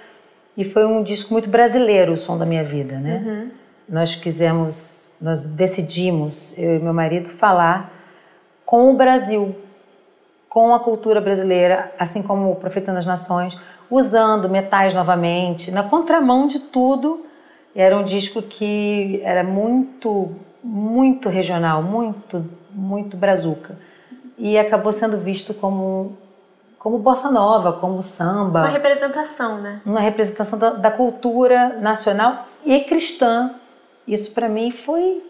E 0.56 0.64
foi 0.64 0.86
um 0.86 1.02
disco 1.02 1.34
muito 1.34 1.50
brasileiro, 1.50 2.14
o 2.14 2.18
som 2.18 2.38
da 2.38 2.46
minha 2.46 2.64
vida, 2.64 3.00
né? 3.00 3.24
Uhum 3.26 3.63
nós 3.88 4.16
quisemos, 4.16 5.10
nós 5.22 5.42
decidimos, 5.42 6.58
eu 6.58 6.78
e 6.78 6.80
meu 6.80 6.94
marido, 6.94 7.30
falar 7.30 7.92
com 8.66 8.92
o 8.92 8.94
Brasil, 8.94 9.56
com 10.50 10.74
a 10.74 10.80
cultura 10.80 11.20
brasileira, 11.20 11.92
assim 12.00 12.22
como 12.24 12.52
o 12.52 12.56
Profetizando 12.56 12.98
das 12.98 13.06
Nações, 13.06 13.58
usando 13.90 14.50
metais 14.50 14.94
novamente, 14.94 15.72
na 15.72 15.84
contramão 15.84 16.48
de 16.48 16.60
tudo. 16.60 17.26
Era 17.76 17.98
um 17.98 18.04
disco 18.04 18.42
que 18.42 19.20
era 19.24 19.44
muito, 19.44 20.32
muito 20.64 21.30
regional, 21.30 21.82
muito, 21.82 22.46
muito 22.72 23.18
brazuca. 23.18 23.78
E 24.38 24.58
acabou 24.58 24.92
sendo 24.92 25.18
visto 25.18 25.54
como 25.54 26.18
como 26.84 27.00
bossa 27.00 27.32
nova, 27.32 27.72
como 27.72 28.02
samba. 28.02 28.60
Uma 28.60 28.68
representação, 28.68 29.62
né? 29.62 29.82
Uma 29.86 30.02
representação 30.02 30.60
da, 30.60 30.72
da 30.72 30.92
cultura 30.92 31.78
nacional 31.80 32.46
e 32.66 32.82
cristã. 32.82 33.56
Isso 34.08 34.34
para 34.34 34.50
mim 34.50 34.70
foi 34.70 35.24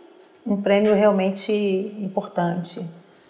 um 0.46 0.62
prêmio 0.62 0.94
realmente 0.94 1.51
importante. 2.00 2.86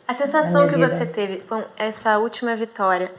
A 0.07 0.13
sensação 0.13 0.67
que 0.67 0.75
vida. 0.75 0.89
você 0.89 1.05
teve 1.05 1.37
com 1.39 1.63
essa 1.77 2.17
última 2.17 2.55
vitória 2.55 3.11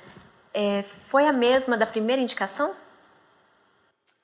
é, 0.53 0.83
foi 0.83 1.27
a 1.27 1.33
mesma 1.33 1.77
da 1.77 1.87
primeira 1.87 2.21
indicação? 2.21 2.73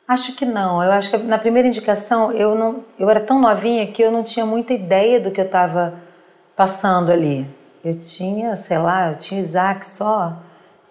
Acho 0.07 0.35
que 0.35 0.45
não. 0.45 0.83
Eu 0.83 0.93
acho 0.93 1.11
que 1.11 1.19
na 1.19 1.39
primeira 1.39 1.69
indicação 1.69 2.33
eu 2.33 2.55
não, 2.55 2.85
eu 2.99 3.09
era 3.09 3.21
tão 3.21 3.41
novinha 3.41 3.87
que 3.87 4.03
eu 4.03 4.11
não 4.11 4.25
tinha 4.25 4.45
muita 4.45 4.73
ideia 4.73 5.21
do 5.21 5.31
que 5.31 5.41
eu 5.41 5.45
estava 5.45 5.95
passando 6.57 7.11
ali. 7.11 7.49
Eu 7.83 7.99
tinha, 7.99 8.55
sei 8.57 8.77
lá, 8.79 9.11
eu 9.11 9.17
tinha 9.17 9.41
Isaac 9.41 9.87
só. 9.87 10.37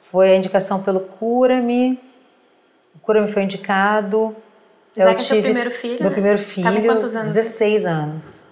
Foi 0.03 0.31
a 0.31 0.35
indicação 0.35 0.81
pelo 0.81 1.01
Cura-me. 1.01 1.99
O 2.95 2.99
Cura-me 2.99 3.31
foi 3.31 3.43
indicado. 3.43 4.35
Isaac 5.03 5.21
eu 5.21 5.25
tive, 5.25 5.39
é 5.39 5.41
seu 5.41 5.43
primeiro 5.43 5.71
filho? 5.71 5.97
Meu 5.99 6.09
né? 6.09 6.09
primeiro 6.09 6.37
filho, 6.37 6.85
quantos 6.85 7.15
anos? 7.15 7.33
16 7.33 7.85
anos. 7.85 8.45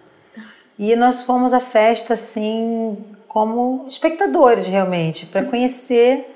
E 0.79 0.95
nós 0.95 1.23
fomos 1.23 1.53
à 1.53 1.59
festa 1.59 2.13
assim 2.13 2.97
como 3.27 3.85
espectadores 3.89 4.67
realmente, 4.67 5.25
para 5.25 5.43
conhecer 5.43 6.33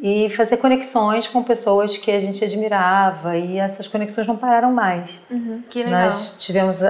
e 0.00 0.28
fazer 0.30 0.58
conexões 0.58 1.26
com 1.26 1.42
pessoas 1.42 1.96
que 1.96 2.10
a 2.10 2.20
gente 2.20 2.44
admirava 2.44 3.36
e 3.36 3.58
essas 3.58 3.88
conexões 3.88 4.26
não 4.26 4.36
pararam 4.36 4.72
mais. 4.72 5.20
Uhum, 5.30 5.62
que 5.68 5.82
legal. 5.82 6.06
Nós 6.06 6.36
tivemos, 6.38 6.80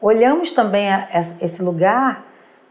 olhamos 0.00 0.52
também 0.52 0.90
a, 0.90 1.08
a, 1.12 1.20
esse 1.20 1.62
lugar 1.62 2.24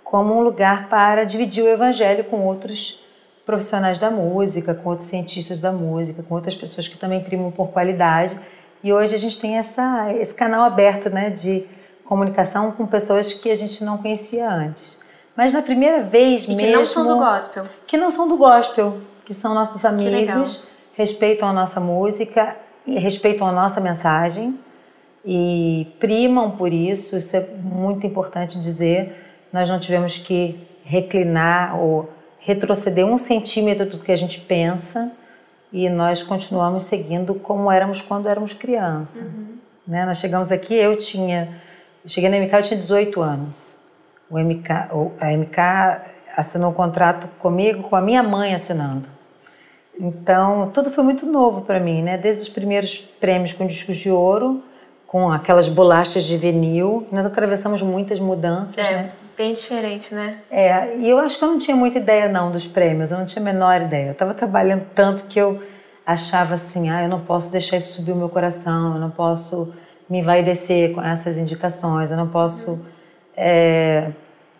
como 0.04 0.34
um 0.34 0.42
lugar 0.42 0.90
para 0.90 1.24
dividir 1.24 1.64
o 1.64 1.68
evangelho 1.68 2.24
com 2.26 2.46
outros 2.46 3.04
profissionais 3.46 3.98
da 3.98 4.12
música, 4.12 4.74
com 4.74 4.90
outros 4.90 5.08
cientistas 5.08 5.62
da 5.62 5.72
música, 5.72 6.22
com 6.22 6.36
outras 6.36 6.56
pessoas 6.56 6.88
que 6.88 6.98
também 6.98 7.24
primam 7.24 7.50
por 7.50 7.70
qualidade. 7.70 8.38
E 8.84 8.94
hoje 8.94 9.16
a 9.16 9.18
gente 9.18 9.40
tem 9.40 9.58
essa, 9.58 10.14
esse 10.14 10.34
canal 10.34 10.64
aberto, 10.64 11.10
né, 11.10 11.30
de 11.30 11.66
comunicação 12.06 12.72
com 12.72 12.86
pessoas 12.86 13.34
que 13.34 13.50
a 13.50 13.56
gente 13.56 13.84
não 13.84 13.98
conhecia 13.98 14.50
antes. 14.50 15.00
Mas 15.36 15.54
na 15.54 15.62
primeira 15.62 16.02
vez 16.02 16.46
e 16.46 16.48
mesmo. 16.48 16.62
Que 16.62 16.72
não 16.72 16.86
são 16.86 17.06
do 17.06 17.18
gospel. 17.18 17.66
Que 17.86 17.98
não 17.98 18.10
são 18.10 18.28
do 18.28 18.38
gospel, 18.38 18.98
que 19.26 19.34
são 19.34 19.54
nossos 19.54 19.86
amigos, 19.86 20.68
respeitam 20.94 21.48
a 21.48 21.54
nossa 21.54 21.80
música, 21.80 22.56
respeitam 22.88 23.48
a 23.48 23.52
nossa 23.52 23.80
mensagem 23.80 24.58
e 25.26 25.88
primam 26.00 26.52
por 26.52 26.74
isso. 26.74 27.18
Isso 27.18 27.36
é 27.36 27.42
muito 27.62 28.08
importante 28.08 28.60
dizer. 28.60 29.14
Nós 29.52 29.70
não 29.70 29.80
tivemos 29.80 30.18
que 30.18 30.66
reclinar 30.84 31.80
ou 31.80 32.10
retroceder 32.40 33.06
um 33.06 33.18
centímetro 33.18 33.86
do 33.86 34.00
que 34.00 34.12
a 34.12 34.16
gente 34.16 34.40
pensa 34.40 35.12
e 35.72 35.90
nós 35.90 36.24
continuamos 36.24 36.84
seguindo 36.84 37.36
como 37.36 37.72
éramos 37.72 38.02
quando 38.02 38.28
éramos 38.28 38.54
criança. 38.54 39.24
Uhum. 39.24 39.58
Né? 39.88 40.06
Nós 40.06 40.18
chegamos 40.18 40.52
aqui, 40.52 40.74
eu 40.74 40.98
tinha 40.98 41.50
eu 42.08 42.10
cheguei 42.10 42.30
na 42.30 42.40
MK, 42.40 42.54
eu 42.54 42.62
tinha 42.62 42.78
18 42.78 43.22
anos. 43.22 43.82
O 44.30 44.40
MK, 44.40 44.72
a 45.20 45.32
MK 45.34 45.58
assinou 46.38 46.72
um 46.72 46.74
contrato 46.74 47.28
comigo, 47.38 47.84
com 47.84 47.98
a 47.98 48.02
minha 48.02 48.24
mãe 48.24 48.56
assinando. 48.56 49.10
Então, 50.00 50.72
tudo 50.74 50.90
foi 50.90 51.04
muito 51.04 51.26
novo 51.26 51.64
para 51.64 51.82
mim, 51.82 52.02
né? 52.02 52.18
Desde 52.18 52.44
os 52.44 52.48
primeiros 52.48 52.98
prêmios 52.98 53.52
com 53.52 53.68
discos 53.68 53.98
de 53.98 54.10
ouro, 54.10 54.64
com 55.06 55.30
aquelas 55.30 55.68
bolachas 55.68 56.24
de 56.24 56.38
vinil. 56.38 57.06
Nós 57.12 57.26
atravessamos 57.26 57.82
muitas 57.82 58.22
mudanças, 58.22 58.88
é, 58.88 58.92
né? 58.94 59.12
Bem 59.38 59.54
diferente, 59.54 60.14
né? 60.14 60.40
É, 60.50 60.98
e 60.98 61.10
eu 61.10 61.20
acho 61.20 61.38
que 61.38 61.44
eu 61.46 61.50
não 61.50 61.60
tinha 61.60 61.78
muita 61.78 62.00
ideia 62.00 62.28
não 62.28 62.52
dos 62.52 62.66
prêmios, 62.66 63.12
eu 63.12 63.20
não 63.20 63.26
tinha 63.26 63.42
a 63.42 63.46
menor 63.46 63.82
ideia. 63.82 64.08
Eu 64.08 64.12
estava 64.14 64.34
trabalhando 64.34 64.86
tanto 64.96 65.26
que 65.26 65.40
eu 65.40 65.62
achava 66.06 66.56
assim, 66.56 66.90
ah, 66.90 67.04
eu 67.04 67.10
não 67.10 67.22
posso 67.22 67.52
deixar 67.52 67.78
isso 67.78 67.98
subir 67.98 68.14
o 68.14 68.16
meu 68.16 68.30
coração, 68.30 68.96
eu 68.96 69.00
não 69.00 69.12
posso 69.12 69.74
me 70.10 70.22
vai 70.22 70.44
descer 70.44 70.94
com 70.94 71.02
essas 71.02 71.38
indicações. 71.38 72.12
Eu 72.12 72.18
não 72.18 72.28
posso 72.28 72.86
é, 73.36 74.12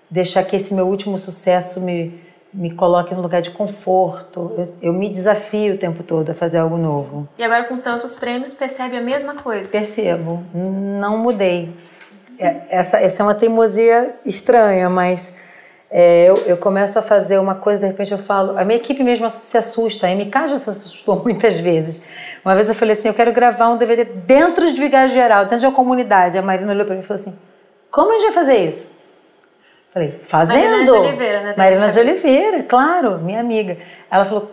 deixar 0.10 0.44
que 0.44 0.56
esse 0.56 0.74
meu 0.74 0.88
último 0.88 1.18
sucesso 1.18 1.82
me, 1.82 2.22
me 2.54 2.72
coloque 2.72 3.14
no 3.16 3.22
lugar 3.22 3.42
de 3.42 3.52
conforto. 3.52 4.54
Eu, 4.58 4.78
eu, 4.82 4.94
me 4.94 5.10
desafio 5.10 5.76
o 5.76 5.78
tempo 5.78 6.04
todo 6.04 6.30
a 6.30 6.34
fazer 6.34 6.58
algo 6.58 6.78
novo. 6.78 7.28
E 7.38 7.44
agora, 7.44 7.64
com 7.64 7.78
tantos 7.78 8.16
prêmios, 8.16 8.54
percebe 8.54 8.98
a 8.98 9.02
mesma 9.02 9.36
coisa? 9.36 9.72
Percebo. 9.72 10.44
Não 10.54 11.18
mudei. 11.18 11.74
É, 12.40 12.62
essa, 12.70 13.00
essa 13.00 13.24
é 13.24 13.26
uma 13.26 13.36
teimosia 13.36 14.16
estranha, 14.26 14.90
mas 14.90 15.34
é, 15.90 16.26
eu, 16.26 16.38
eu, 16.40 16.58
começo 16.58 17.00
a 17.00 17.02
fazer 17.02 17.38
uma 17.40 17.56
coisa, 17.56 17.80
de 17.80 17.88
repente 17.88 18.12
eu 18.12 18.18
falo, 18.18 18.58
a 18.58 18.64
minha 18.64 18.78
equipe 18.78 19.02
mesmo 19.04 19.30
se 19.30 19.58
assusta, 19.58 20.08
a 20.08 20.14
MK 20.14 20.48
já 20.48 20.58
se 20.58 20.70
assustou 20.70 21.22
muitas 21.24 21.60
vezes. 21.60 22.04
Uma 22.44 22.54
vez 22.54 22.68
eu 22.70 22.76
falei 22.76 22.94
assim, 22.94 23.08
eu 23.08 23.14
quero 23.14 23.32
gravar 23.32 23.70
um 23.70 23.78
DVD 23.78 24.04
dentro 24.04 24.72
de 24.72 24.80
Vigário 24.80 25.10
Geral, 25.10 25.44
dentro 25.46 25.60
de 25.60 25.66
uma 25.66 25.72
comunidade. 25.72 26.38
A 26.38 26.42
Marina 26.42 26.72
olhou 26.72 26.86
para 26.86 26.96
mim 26.96 27.02
e 27.02 27.04
falou 27.04 27.20
assim, 27.20 27.38
como 27.90 28.12
a 28.12 28.14
gente 28.16 28.26
vai 28.26 28.34
fazer 28.34 28.58
isso? 28.58 28.98
Falei, 29.94 30.22
fazendo. 30.26 30.60
Marina 30.60 30.84
de 30.84 30.92
Oliveira, 30.92 31.42
né? 31.42 31.54
Marina 31.58 31.90
de 31.90 32.00
Oliveira, 32.00 32.64
claro, 32.64 33.18
minha 33.20 33.40
amiga. 33.40 33.78
Ela 34.12 34.26
falou, 34.26 34.52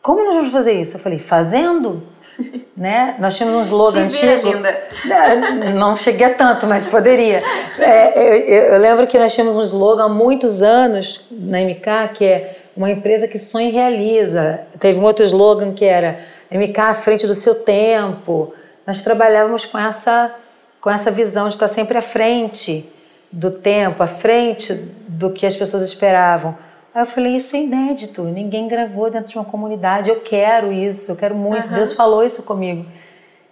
como 0.00 0.22
nós 0.22 0.34
vamos 0.34 0.52
fazer 0.52 0.74
isso? 0.74 0.96
Eu 0.96 1.00
falei, 1.00 1.18
fazendo? 1.18 2.06
Né? 2.76 3.16
Nós 3.18 3.36
tínhamos 3.36 3.56
um 3.56 3.62
slogan 3.62 4.08
Te 4.08 4.26
antigo. 4.26 4.52
Linda. 4.52 4.82
Não 5.74 5.96
cheguei 5.96 6.26
a 6.26 6.34
tanto, 6.34 6.66
mas 6.66 6.86
poderia. 6.86 7.42
É, 7.78 8.18
eu, 8.18 8.74
eu, 8.74 8.80
lembro 8.80 9.06
que 9.06 9.18
nós 9.18 9.32
tínhamos 9.32 9.56
um 9.56 9.62
slogan 9.62 10.04
há 10.04 10.08
muitos 10.08 10.62
anos 10.62 11.24
na 11.30 11.60
MK, 11.60 12.14
que 12.14 12.24
é 12.24 12.56
uma 12.76 12.90
empresa 12.90 13.28
que 13.28 13.38
sonha 13.38 13.68
e 13.68 13.72
realiza. 13.72 14.60
Teve 14.78 14.98
um 14.98 15.04
outro 15.04 15.24
slogan 15.24 15.72
que 15.72 15.84
era 15.84 16.20
MK 16.50 16.78
à 16.80 16.94
frente 16.94 17.26
do 17.26 17.34
seu 17.34 17.54
tempo. 17.54 18.52
Nós 18.86 19.02
trabalhávamos 19.02 19.66
com 19.66 19.78
essa, 19.78 20.34
com 20.80 20.90
essa 20.90 21.10
visão 21.10 21.48
de 21.48 21.54
estar 21.54 21.68
sempre 21.68 21.96
à 21.96 22.02
frente 22.02 22.90
do 23.30 23.50
tempo, 23.50 24.02
à 24.02 24.06
frente 24.06 24.74
do 25.08 25.30
que 25.30 25.46
as 25.46 25.56
pessoas 25.56 25.82
esperavam. 25.82 26.56
Aí 26.94 27.02
eu 27.02 27.06
falei, 27.06 27.36
isso 27.36 27.56
é 27.56 27.58
inédito, 27.58 28.22
ninguém 28.22 28.68
gravou 28.68 29.10
dentro 29.10 29.28
de 29.28 29.36
uma 29.36 29.44
comunidade, 29.44 30.08
eu 30.08 30.20
quero 30.20 30.72
isso, 30.72 31.10
eu 31.10 31.16
quero 31.16 31.34
muito, 31.34 31.66
uhum. 31.66 31.74
Deus 31.74 31.92
falou 31.92 32.22
isso 32.22 32.44
comigo. 32.44 32.86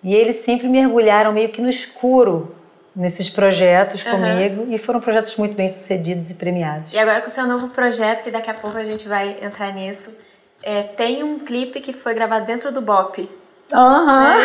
E 0.01 0.15
eles 0.15 0.37
sempre 0.37 0.69
mergulharam 0.69 1.33
meio 1.33 1.49
que 1.49 1.61
no 1.61 1.69
escuro 1.69 2.55
nesses 2.95 3.29
projetos 3.29 4.05
uhum. 4.05 4.13
comigo 4.13 4.67
e 4.71 4.79
foram 4.79 5.01
projetos 5.01 5.37
muito 5.37 5.57
bem 5.57 5.69
sucedidos 5.69 6.31
e 6.31 6.35
premiados. 6.35 6.93
E 6.93 6.99
agora 6.99 7.21
com 7.21 7.27
o 7.27 7.31
seu 7.31 7.45
novo 7.47 7.69
projeto, 7.71 8.23
que 8.23 8.31
daqui 8.31 8.49
a 8.49 8.55
pouco 8.55 8.79
a 8.79 8.85
gente 8.85 9.09
vai 9.09 9.37
entrar 9.43 9.73
nisso, 9.75 10.19
é, 10.63 10.85
tem 10.85 11.25
um 11.25 11.41
clipe 11.41 11.81
que 11.81 11.93
foi 11.93 12.15
gravado 12.15 12.47
dentro 12.47 12.71
do 12.71 12.81
BOP. 12.81 13.29
Uhum. 13.73 14.37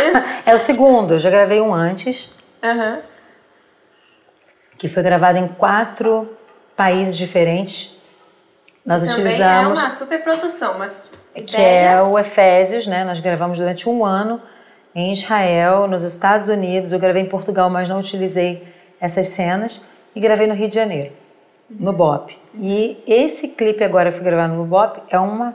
É, 0.45 0.47
é 0.51 0.55
o 0.55 0.57
segundo, 0.57 1.13
eu 1.13 1.19
já 1.19 1.29
gravei 1.29 1.61
um 1.61 1.71
antes. 1.71 2.31
Uhum. 2.63 2.97
Que 4.75 4.87
foi 4.87 5.03
gravado 5.03 5.37
em 5.37 5.47
quatro 5.47 6.35
países 6.75 7.15
diferentes 7.15 7.96
nós 8.87 9.01
Também 9.01 9.15
utilizamos. 9.15 9.79
É 9.79 9.83
uma 9.83 9.91
super 9.91 10.23
produção, 10.23 10.79
mas. 10.79 11.11
Que 11.45 11.57
é 11.57 12.01
o 12.01 12.17
Efésios, 12.17 12.87
né? 12.87 13.03
Nós 13.03 13.19
gravamos 13.19 13.59
durante 13.59 13.89
um 13.89 14.05
ano 14.05 14.41
em 14.95 15.11
Israel, 15.11 15.89
nos 15.89 16.03
Estados 16.03 16.47
Unidos. 16.47 16.93
Eu 16.93 16.99
gravei 16.99 17.21
em 17.21 17.27
Portugal, 17.27 17.69
mas 17.69 17.89
não 17.89 17.99
utilizei 17.99 18.65
essas 18.97 19.27
cenas. 19.27 19.85
E 20.15 20.21
gravei 20.21 20.47
no 20.47 20.53
Rio 20.53 20.69
de 20.69 20.75
Janeiro, 20.75 21.11
no 21.69 21.91
BOP. 21.91 22.33
E 22.55 23.03
esse 23.05 23.49
clipe 23.49 23.83
agora 23.83 24.09
que 24.09 24.15
fui 24.15 24.25
gravado 24.25 24.53
no 24.53 24.63
BOP 24.63 25.01
é 25.09 25.19
uma. 25.19 25.53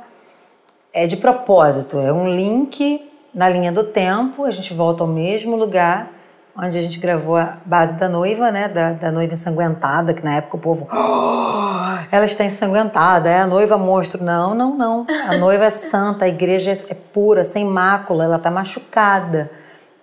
É 0.93 1.07
de 1.07 1.17
propósito, 1.17 1.99
é 2.01 2.13
um 2.13 2.37
link 2.37 3.11
na 3.35 3.49
linha 3.49 3.73
do 3.73 3.83
tempo. 3.83 4.45
A 4.45 4.51
gente 4.51 4.75
volta 4.75 5.03
ao 5.03 5.09
mesmo 5.09 5.57
lugar 5.57 6.11
onde 6.57 6.79
a 6.79 6.83
gente 6.83 6.99
gravou 6.99 7.37
a 7.37 7.57
base 7.65 7.95
da 7.95 8.09
noiva, 8.09 8.51
né? 8.51 8.69
Da, 8.69 8.93
da 8.93 9.11
noiva 9.11 9.33
ensanguentada, 9.33 10.13
que 10.13 10.25
na 10.25 10.37
época 10.37 10.57
o 10.57 10.61
povo. 10.61 10.89
Oh, 10.93 12.15
ela 12.15 12.25
está 12.25 12.45
ensanguentada, 12.45 13.29
é 13.29 13.41
a 13.41 13.47
noiva 13.47 13.79
monstro. 13.79 14.23
Não, 14.23 14.55
não, 14.55 14.77
não. 14.77 15.07
A 15.29 15.37
noiva 15.37 15.65
é 15.65 15.71
santa, 15.71 16.25
a 16.25 16.29
igreja 16.29 16.73
é 16.89 16.95
pura, 16.95 17.45
sem 17.45 17.65
mácula, 17.65 18.25
ela 18.25 18.37
está 18.37 18.51
machucada. 18.51 19.51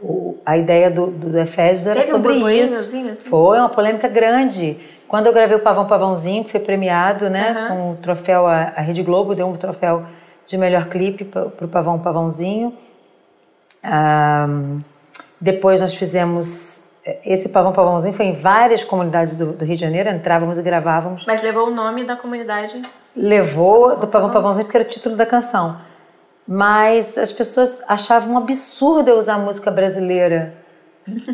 O, 0.01 0.37
a 0.45 0.57
ideia 0.57 0.89
do, 0.89 1.07
do, 1.07 1.37
Efésios 1.37 1.85
era 1.85 1.99
Teve 1.99 2.11
sobre 2.11 2.31
um 2.31 2.49
isso. 2.49 2.79
Assim? 2.79 3.15
Foi 3.15 3.59
uma 3.59 3.69
polêmica 3.69 4.07
grande. 4.07 4.77
Quando 5.07 5.27
eu 5.27 5.33
gravei 5.33 5.57
o 5.57 5.59
Pavão 5.59 5.87
Pavãozinho, 5.87 6.43
que 6.45 6.51
foi 6.51 6.59
premiado, 6.59 7.29
né? 7.29 7.51
Uhum. 7.51 7.67
Com 7.67 7.91
o 7.91 7.95
troféu, 7.95 8.47
a, 8.47 8.71
a 8.75 8.81
Rede 8.81 9.03
Globo 9.03 9.35
deu 9.35 9.47
um 9.47 9.55
troféu 9.55 10.03
de 10.47 10.57
melhor 10.57 10.85
clipe 10.87 11.25
para 11.25 11.45
o 11.45 11.67
Pavão 11.67 11.99
Pavãozinho. 11.99 12.73
Um, 13.83 14.81
depois 15.39 15.79
nós 15.79 15.93
fizemos 15.93 16.89
eh, 17.05 17.19
esse 17.25 17.49
Pavão 17.49 17.71
Pavãozinho 17.71 18.13
foi 18.13 18.25
em 18.25 18.33
várias 18.33 18.83
comunidades 18.83 19.35
do, 19.35 19.53
do, 19.53 19.65
Rio 19.65 19.75
de 19.75 19.81
Janeiro, 19.81 20.09
entrávamos 20.09 20.57
e 20.57 20.61
gravávamos. 20.61 21.25
Mas 21.25 21.41
levou 21.41 21.67
o 21.67 21.71
nome 21.71 22.03
da 22.03 22.15
comunidade? 22.15 22.81
Levou 23.15 23.95
do 23.97 24.07
Pavão 24.07 24.29
Pavãozinho 24.31 24.65
porque 24.65 24.77
era 24.77 24.85
o 24.85 24.89
título 24.89 25.15
da 25.15 25.25
canção. 25.25 25.77
Mas 26.47 27.17
as 27.17 27.31
pessoas 27.31 27.83
achavam 27.87 28.33
um 28.33 28.37
absurdo 28.37 29.09
eu 29.09 29.17
usar 29.17 29.37
música 29.37 29.69
brasileira 29.69 30.53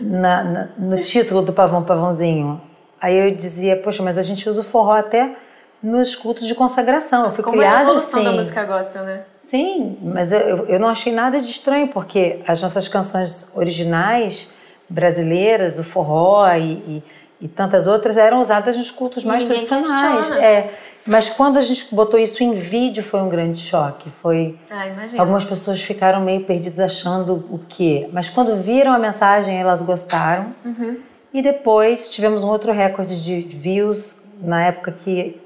na, 0.01 0.43
na, 0.43 0.69
no 0.77 1.01
título 1.01 1.41
do 1.41 1.53
Pavão 1.53 1.83
Pavãozinho. 1.83 2.61
Aí 3.01 3.15
eu 3.15 3.35
dizia, 3.35 3.77
poxa, 3.77 4.03
mas 4.03 4.17
a 4.17 4.21
gente 4.21 4.47
usa 4.49 4.61
o 4.61 4.63
forró 4.63 4.93
até 4.93 5.35
nos 5.81 6.15
cultos 6.15 6.47
de 6.47 6.55
consagração. 6.55 7.25
Eu 7.25 7.31
fui 7.31 7.43
Como 7.43 7.57
criada 7.57 7.91
é 7.91 7.93
a 7.93 7.97
assim. 7.97 8.23
da 8.23 8.31
música 8.31 8.63
gospel, 8.65 9.03
né? 9.03 9.21
Sim, 9.47 9.97
mas 10.01 10.31
eu, 10.31 10.65
eu 10.65 10.79
não 10.79 10.87
achei 10.87 11.13
nada 11.13 11.39
de 11.39 11.49
estranho, 11.49 11.87
porque 11.87 12.39
as 12.47 12.61
nossas 12.61 12.87
canções 12.87 13.51
originais 13.55 14.49
brasileiras, 14.89 15.77
o 15.79 15.83
forró 15.83 16.47
e, 16.55 16.73
e, 16.73 17.03
e 17.41 17.47
tantas 17.47 17.87
outras, 17.87 18.17
eram 18.17 18.41
usadas 18.41 18.75
nos 18.77 18.91
cultos 18.91 19.23
mais 19.23 19.43
tradicionais. 19.43 20.31
É, 20.31 20.69
mas 21.05 21.29
quando 21.29 21.57
a 21.57 21.61
gente 21.61 21.93
botou 21.93 22.19
isso 22.19 22.43
em 22.43 22.53
vídeo 22.53 23.03
foi 23.03 23.21
um 23.21 23.29
grande 23.29 23.61
choque. 23.61 24.09
Foi 24.09 24.57
ah, 24.71 24.85
algumas 25.19 25.45
pessoas 25.45 25.79
ficaram 25.81 26.19
meio 26.21 26.43
perdidas 26.43 26.79
achando 26.79 27.45
o 27.51 27.59
quê. 27.69 28.09
Mas 28.11 28.29
quando 28.29 28.55
viram 28.55 28.91
a 28.91 28.97
mensagem 28.97 29.55
elas 29.55 29.81
gostaram. 29.81 30.55
Uhum. 30.65 30.97
E 31.31 31.41
depois 31.41 32.09
tivemos 32.09 32.43
um 32.43 32.49
outro 32.49 32.71
recorde 32.71 33.21
de 33.23 33.41
views 33.41 34.23
na 34.41 34.65
época 34.65 34.91
que 34.91 35.39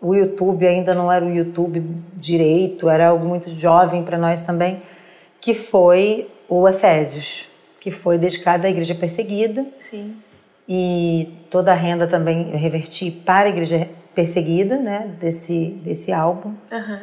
o 0.00 0.14
YouTube 0.14 0.66
ainda 0.66 0.94
não 0.94 1.12
era 1.12 1.24
o 1.24 1.30
YouTube 1.30 1.84
direito, 2.14 2.88
era 2.88 3.08
algo 3.08 3.26
muito 3.26 3.50
jovem 3.50 4.02
para 4.02 4.16
nós 4.16 4.42
também, 4.42 4.78
que 5.40 5.54
foi 5.54 6.28
o 6.48 6.66
Efésios, 6.66 7.48
que 7.80 7.90
foi 7.90 8.16
dedicado 8.18 8.66
à 8.66 8.70
igreja 8.70 8.94
perseguida. 8.94 9.66
Sim. 9.76 10.16
E 10.68 11.28
toda 11.50 11.72
a 11.72 11.74
renda 11.74 12.06
também 12.06 12.50
eu 12.52 12.58
reverti 12.58 13.10
para 13.10 13.48
a 13.48 13.50
igreja 13.50 13.88
perseguida, 14.14 14.76
né, 14.76 15.10
desse 15.20 15.80
desse 15.82 16.12
álbum. 16.12 16.54
Uhum. 16.72 16.98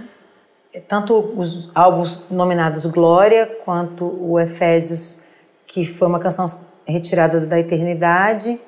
Tanto 0.88 1.34
os 1.36 1.72
álbuns 1.74 2.24
nominados 2.30 2.86
Glória 2.86 3.46
quanto 3.66 4.06
o 4.06 4.39
Efésios, 4.39 5.24
que 5.66 5.86
foi 5.86 6.08
uma 6.08 6.20
canção 6.20 6.46
retirada 6.88 7.46
da 7.46 7.60
eternidade. 7.60 8.60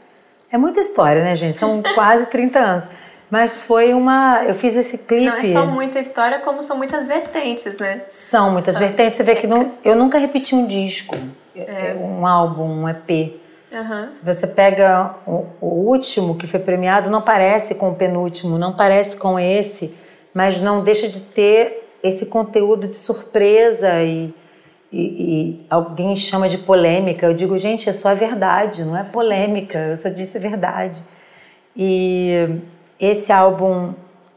É 0.51 0.57
muita 0.57 0.79
história, 0.79 1.23
né, 1.23 1.35
gente? 1.35 1.57
São 1.57 1.81
quase 1.93 2.25
30 2.27 2.59
anos. 2.59 2.89
Mas 3.29 3.63
foi 3.63 3.93
uma. 3.93 4.43
Eu 4.43 4.55
fiz 4.55 4.75
esse 4.75 4.99
clipe. 4.99 5.25
Não 5.25 5.37
é 5.37 5.45
só 5.45 5.65
muita 5.65 5.99
história, 5.99 6.39
como 6.39 6.63
são 6.63 6.77
muitas 6.77 7.07
vertentes, 7.07 7.77
né? 7.77 8.01
São 8.07 8.51
muitas 8.51 8.75
ah, 8.75 8.79
vertentes. 8.79 9.17
Você 9.17 9.23
vê 9.23 9.35
que 9.35 9.45
não, 9.45 9.73
eu 9.83 9.95
nunca 9.95 10.17
repeti 10.17 10.55
um 10.55 10.65
disco, 10.65 11.15
é. 11.55 11.95
um 11.95 12.25
álbum, 12.25 12.63
um 12.63 12.89
EP. 12.89 13.39
Uhum. 13.71 14.09
Se 14.09 14.25
você 14.25 14.47
pega 14.47 15.15
o, 15.27 15.45
o, 15.61 15.67
último 15.67 16.35
que 16.35 16.47
foi 16.47 16.59
premiado, 16.59 17.11
não 17.11 17.21
parece 17.21 17.75
com 17.75 17.91
o 17.91 17.95
penúltimo, 17.95 18.57
não 18.57 18.73
parece 18.73 19.15
com 19.15 19.39
esse, 19.39 19.95
mas 20.33 20.59
não 20.59 20.83
deixa 20.83 21.07
de 21.07 21.21
ter 21.21 21.87
esse 22.01 22.25
conteúdo 22.25 22.87
de 22.87 22.95
surpresa 22.95 24.01
e, 24.01 24.33
e, 24.91 24.99
e 25.01 25.65
alguém 25.69 26.17
chama 26.17 26.49
de 26.49 26.57
polêmica. 26.57 27.27
Eu 27.27 27.33
digo, 27.35 27.55
gente, 27.59 27.87
é 27.87 27.91
só 27.91 28.09
a 28.09 28.15
verdade, 28.15 28.83
não 28.83 28.97
é 28.97 29.03
polêmica, 29.03 29.77
eu 29.77 29.97
só 29.97 30.09
disse 30.09 30.39
verdade. 30.39 30.99
E 31.77 32.59
esse 32.99 33.31
álbum, 33.31 33.93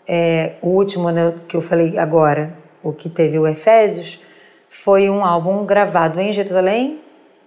é, 0.06 0.52
o 0.62 0.68
último 0.68 1.10
né, 1.10 1.34
que 1.48 1.56
eu 1.56 1.60
falei 1.60 1.98
agora, 1.98 2.54
o 2.82 2.92
que 2.92 3.08
teve 3.08 3.38
o 3.38 3.46
Efésios, 3.46 4.20
foi 4.68 5.10
um 5.10 5.24
álbum 5.24 5.66
gravado 5.66 6.20
em 6.20 6.32
Jerusalém, 6.32 7.00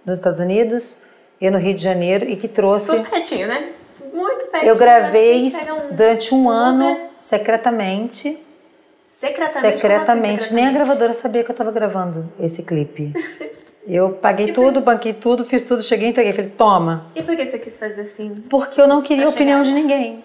nos 0.04 0.18
Estados 0.18 0.40
Unidos 0.40 1.02
e 1.40 1.50
no 1.50 1.58
Rio 1.58 1.74
de 1.74 1.82
Janeiro 1.82 2.28
e 2.28 2.36
que 2.36 2.46
trouxe. 2.46 2.96
Tudo 2.96 3.08
pertinho, 3.08 3.48
né? 3.48 3.72
Muito 4.12 4.46
pertinho. 4.46 4.72
Eu 4.72 4.76
gravei 4.76 5.46
assim, 5.46 5.72
um... 5.72 5.94
durante 5.94 6.34
um 6.34 6.48
ano 6.48 6.96
secretamente. 7.18 8.42
Secretamente? 9.04 9.76
Secretamente. 9.76 10.44
Assim, 10.44 10.54
Nem 10.54 10.66
a 10.66 10.72
gravadora 10.72 11.12
sabia 11.12 11.42
que 11.42 11.50
eu 11.50 11.54
estava 11.54 11.72
gravando 11.72 12.30
esse 12.38 12.62
clipe. 12.62 13.12
Eu 13.88 14.10
paguei 14.10 14.52
tudo, 14.52 14.80
banquei 14.80 15.12
tudo, 15.12 15.44
fiz 15.44 15.62
tudo, 15.62 15.80
cheguei, 15.80 16.08
entreguei. 16.08 16.32
Falei, 16.32 16.50
toma. 16.50 17.06
E 17.14 17.22
por 17.22 17.36
que 17.36 17.46
você 17.46 17.58
quis 17.58 17.76
fazer 17.76 18.00
assim? 18.00 18.44
Porque 18.50 18.80
eu 18.80 18.88
não 18.88 19.00
queria 19.00 19.26
a 19.26 19.28
opinião 19.28 19.62
de 19.62 19.72
ninguém 19.72 20.24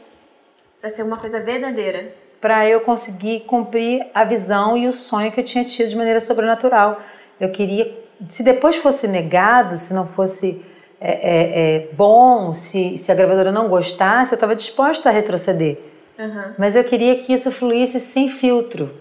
para 0.82 0.90
ser 0.90 1.04
uma 1.04 1.18
coisa 1.18 1.40
verdadeira. 1.40 2.12
Para 2.42 2.68
eu 2.68 2.82
conseguir 2.82 3.42
cumprir 3.42 4.08
a 4.14 4.24
visão 4.24 4.76
e 4.76 4.88
o 4.88 4.92
sonho 4.92 5.32
que 5.32 5.40
eu 5.40 5.44
tinha 5.44 5.64
tido 5.64 5.90
de 5.90 5.96
maneira 5.96 6.20
sobrenatural. 6.20 7.00
Eu 7.40 7.52
queria, 7.52 7.96
se 8.28 8.42
depois 8.42 8.78
fosse 8.78 9.08
negado, 9.08 9.78
se 9.78 9.94
não 9.94 10.08
fosse 10.08 10.66
é, 11.00 11.12
é, 11.12 11.76
é, 11.76 11.88
bom, 11.94 12.52
se, 12.52 12.98
se 12.98 13.12
a 13.12 13.16
gravadora 13.16 13.52
não 13.52 13.70
gostasse, 13.70 14.34
eu 14.34 14.36
estava 14.36 14.56
disposta 14.56 15.10
a 15.10 15.12
retroceder. 15.12 15.78
Uhum. 16.18 16.54
Mas 16.58 16.76
eu 16.76 16.84
queria 16.84 17.16
que 17.18 17.32
isso 17.32 17.52
fluísse 17.52 18.00
sem 18.00 18.28
filtro. 18.28 18.92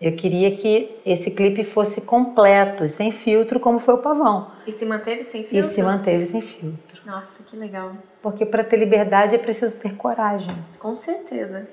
Eu 0.00 0.16
queria 0.16 0.56
que 0.56 0.96
esse 1.06 1.30
clipe 1.30 1.64
fosse 1.64 2.02
completo, 2.02 2.86
sem 2.88 3.10
filtro, 3.10 3.60
como 3.60 3.78
foi 3.78 3.94
o 3.94 3.98
Pavão. 3.98 4.50
E 4.66 4.72
se 4.72 4.84
manteve 4.84 5.24
sem 5.24 5.44
filtro? 5.44 5.58
E 5.58 5.62
se 5.62 5.82
manteve 5.82 6.24
sem 6.24 6.40
filtro. 6.40 7.00
Nossa, 7.06 7.42
que 7.42 7.56
legal. 7.56 7.92
Porque 8.22 8.44
para 8.44 8.64
ter 8.64 8.76
liberdade 8.76 9.34
é 9.34 9.38
preciso 9.38 9.80
ter 9.80 9.94
coragem. 9.94 10.54
Com 10.78 10.94
certeza. 10.94 11.68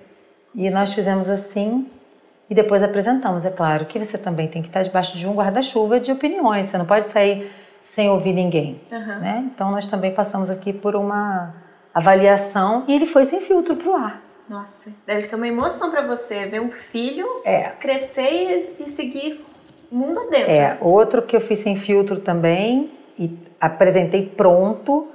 E 0.54 0.70
nós 0.70 0.94
fizemos 0.94 1.30
assim 1.30 1.90
e 2.50 2.56
depois 2.56 2.84
apresentamos. 2.84 3.46
É 3.46 3.50
claro 3.50 3.86
que 3.86 3.98
você 3.98 4.18
também 4.18 4.48
tem 4.48 4.62
que 4.62 4.68
estar 4.68 4.84
debaixo 4.84 5.18
de 5.18 5.28
um 5.28 5.34
guarda-chuva 5.34 6.00
de 6.00 6.12
opiniões. 6.12 6.68
Você 6.68 6.78
não 6.78 6.86
pode 6.86 7.08
sair 7.08 7.50
sem 7.82 8.10
ouvir 8.10 8.34
ninguém. 8.34 8.82
Uhum. 8.92 9.20
Né? 9.20 9.50
Então 9.54 9.72
nós 9.72 9.90
também 9.90 10.14
passamos 10.14 10.50
aqui 10.50 10.72
por 10.72 10.96
uma 10.96 11.56
avaliação 11.94 12.84
e 12.88 12.94
ele 12.94 13.06
foi 13.06 13.24
sem 13.24 13.40
filtro 13.40 13.76
para 13.76 13.90
o 13.90 13.96
ar. 13.96 14.22
Nossa, 14.52 14.92
deve 15.08 15.22
ser 15.22 15.36
uma 15.36 15.48
emoção 15.48 15.90
para 15.92 16.06
você 16.06 16.46
ver 16.46 16.60
um 16.60 16.70
filho 16.70 17.26
é. 17.46 17.70
crescer 17.80 18.76
e, 18.78 18.90
seguir 18.90 19.46
mundo 19.90 20.20
adentro. 20.20 20.52
É, 20.52 20.78
outro 20.82 21.22
que 21.22 21.34
eu 21.34 21.40
fiz 21.40 21.60
sem 21.60 21.78
filtro 21.78 22.20
também 22.20 22.92
e 23.18 23.32
apresentei 23.62 24.26
pronto. 24.26 25.08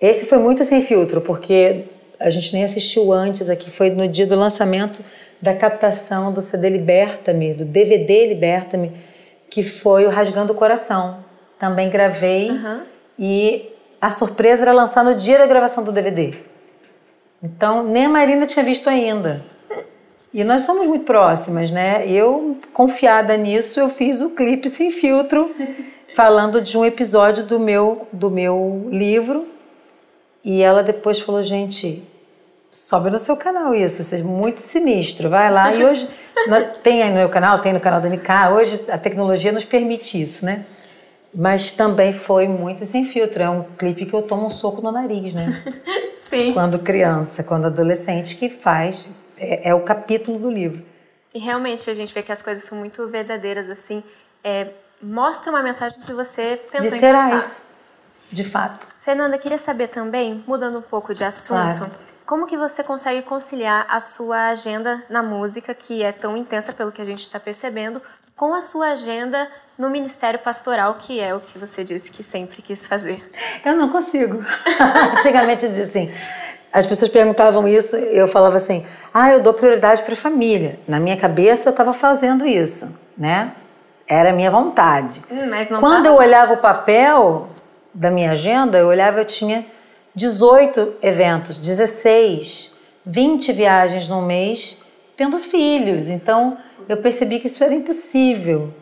Esse 0.00 0.26
foi 0.26 0.38
muito 0.38 0.64
sem 0.64 0.82
filtro, 0.82 1.20
porque 1.20 1.84
a 2.18 2.28
gente 2.28 2.52
nem 2.52 2.64
assistiu 2.64 3.12
antes 3.12 3.48
aqui, 3.48 3.70
foi 3.70 3.90
no 3.90 4.08
dia 4.08 4.26
do 4.26 4.34
lançamento 4.34 5.00
da 5.40 5.54
captação 5.54 6.32
do 6.32 6.40
CD 6.40 6.68
Liberta-me, 6.68 7.54
do 7.54 7.64
DVD 7.64 8.26
Liberta-me, 8.26 8.90
que 9.48 9.62
foi 9.62 10.06
o 10.06 10.10
Rasgando 10.10 10.52
o 10.52 10.56
Coração. 10.56 11.24
Também 11.56 11.88
gravei 11.88 12.50
uhum. 12.50 12.82
e 13.16 13.72
a 14.00 14.10
surpresa 14.10 14.62
era 14.62 14.72
lançar 14.72 15.04
no 15.04 15.14
dia 15.14 15.38
da 15.38 15.46
gravação 15.46 15.84
do 15.84 15.92
DVD. 15.92 16.55
Então, 17.46 17.84
nem 17.84 18.06
a 18.06 18.08
Marina 18.08 18.44
tinha 18.44 18.64
visto 18.64 18.90
ainda. 18.90 19.40
E 20.34 20.42
nós 20.42 20.62
somos 20.62 20.86
muito 20.86 21.04
próximas, 21.04 21.70
né? 21.70 22.06
Eu, 22.06 22.58
confiada 22.72 23.36
nisso, 23.36 23.78
eu 23.78 23.88
fiz 23.88 24.20
o 24.20 24.30
clipe 24.30 24.68
sem 24.68 24.90
filtro, 24.90 25.54
falando 26.14 26.60
de 26.60 26.76
um 26.76 26.84
episódio 26.84 27.44
do 27.44 27.60
meu, 27.60 28.06
do 28.12 28.30
meu 28.30 28.88
livro. 28.90 29.46
E 30.44 30.60
ela 30.60 30.82
depois 30.82 31.20
falou, 31.20 31.42
gente, 31.42 32.02
sobe 32.70 33.10
no 33.10 33.18
seu 33.18 33.36
canal 33.36 33.74
isso, 33.74 34.02
isso 34.02 34.14
é 34.14 34.18
muito 34.18 34.60
sinistro, 34.60 35.30
vai 35.30 35.50
lá. 35.50 35.72
E 35.72 35.84
hoje, 35.84 36.08
tem 36.82 37.02
aí 37.02 37.10
no 37.10 37.16
meu 37.16 37.28
canal, 37.28 37.60
tem 37.60 37.72
no 37.72 37.80
canal 37.80 38.00
da 38.00 38.08
MK, 38.10 38.52
hoje 38.54 38.84
a 38.88 38.98
tecnologia 38.98 39.52
nos 39.52 39.64
permite 39.64 40.20
isso, 40.20 40.44
né? 40.44 40.66
Mas 41.32 41.70
também 41.70 42.12
foi 42.12 42.48
muito 42.48 42.84
sem 42.86 43.04
filtro, 43.04 43.42
é 43.42 43.48
um 43.48 43.62
clipe 43.62 44.04
que 44.06 44.14
eu 44.14 44.22
tomo 44.22 44.46
um 44.46 44.50
soco 44.50 44.82
no 44.82 44.90
nariz, 44.90 45.32
né? 45.32 45.62
Sim. 46.28 46.52
Quando 46.52 46.78
criança, 46.78 47.42
quando 47.42 47.66
adolescente, 47.66 48.36
que 48.36 48.48
faz, 48.48 49.04
é, 49.36 49.70
é, 49.70 49.74
o 49.74 49.80
capítulo 49.82 50.38
do 50.38 50.50
livro. 50.50 50.84
E 51.32 51.38
realmente 51.38 51.88
a 51.90 51.94
gente 51.94 52.12
vê 52.12 52.22
que 52.22 52.32
as 52.32 52.42
coisas 52.42 52.64
são 52.64 52.78
muito 52.78 53.06
verdadeiras, 53.08 53.70
assim, 53.70 54.02
é, 54.42 54.68
mostra 55.02 55.50
uma 55.50 55.62
mensagem 55.62 56.00
que 56.00 56.12
você 56.12 56.60
pensou 56.70 56.98
de 56.98 57.04
em 57.04 57.12
passar. 57.12 57.62
De 58.30 58.42
fato. 58.42 58.88
Fernanda, 59.02 59.38
queria 59.38 59.58
saber 59.58 59.88
também, 59.88 60.42
mudando 60.46 60.78
um 60.78 60.82
pouco 60.82 61.14
de 61.14 61.22
assunto, 61.22 61.78
claro. 61.78 61.92
como 62.24 62.46
que 62.46 62.56
você 62.56 62.82
consegue 62.82 63.22
conciliar 63.22 63.86
a 63.88 64.00
sua 64.00 64.48
agenda 64.48 65.04
na 65.08 65.22
música, 65.22 65.72
que 65.74 66.02
é 66.02 66.10
tão 66.10 66.36
intensa 66.36 66.72
pelo 66.72 66.90
que 66.90 67.00
a 67.00 67.04
gente 67.04 67.20
está 67.20 67.38
percebendo, 67.38 68.02
com 68.34 68.52
a 68.52 68.62
sua 68.62 68.90
agenda 68.90 69.48
no 69.78 69.90
ministério 69.90 70.38
pastoral, 70.38 70.94
que 70.94 71.20
é 71.20 71.34
o 71.34 71.40
que 71.40 71.58
você 71.58 71.84
disse 71.84 72.10
que 72.10 72.22
sempre 72.22 72.62
quis 72.62 72.86
fazer? 72.86 73.22
Eu 73.64 73.76
não 73.76 73.90
consigo. 73.90 74.44
Antigamente 75.16 75.66
dizia 75.66 75.84
assim, 75.84 76.12
as 76.72 76.86
pessoas 76.86 77.10
perguntavam 77.10 77.66
isso, 77.68 77.96
eu 77.96 78.26
falava 78.26 78.56
assim: 78.56 78.84
"Ah, 79.12 79.30
eu 79.30 79.42
dou 79.42 79.54
prioridade 79.54 80.02
para 80.02 80.14
a 80.14 80.16
família". 80.16 80.78
Na 80.88 80.98
minha 80.98 81.16
cabeça 81.16 81.68
eu 81.68 81.70
estava 81.70 81.92
fazendo 81.92 82.46
isso, 82.46 82.98
né? 83.16 83.52
Era 84.08 84.30
a 84.30 84.32
minha 84.32 84.50
vontade. 84.50 85.22
Hum, 85.30 85.50
Quando 85.80 86.04
tá... 86.04 86.10
eu 86.10 86.14
olhava 86.14 86.54
o 86.54 86.58
papel 86.58 87.48
da 87.92 88.10
minha 88.10 88.30
agenda, 88.30 88.78
eu 88.78 88.86
olhava 88.86 89.20
eu 89.20 89.24
tinha 89.24 89.66
18 90.14 90.94
eventos, 91.02 91.58
16, 91.58 92.72
20 93.04 93.52
viagens 93.52 94.08
no 94.08 94.22
mês, 94.22 94.82
tendo 95.16 95.38
filhos. 95.38 96.08
Então, 96.08 96.56
eu 96.88 96.96
percebi 96.98 97.40
que 97.40 97.48
isso 97.48 97.62
era 97.64 97.74
impossível. 97.74 98.72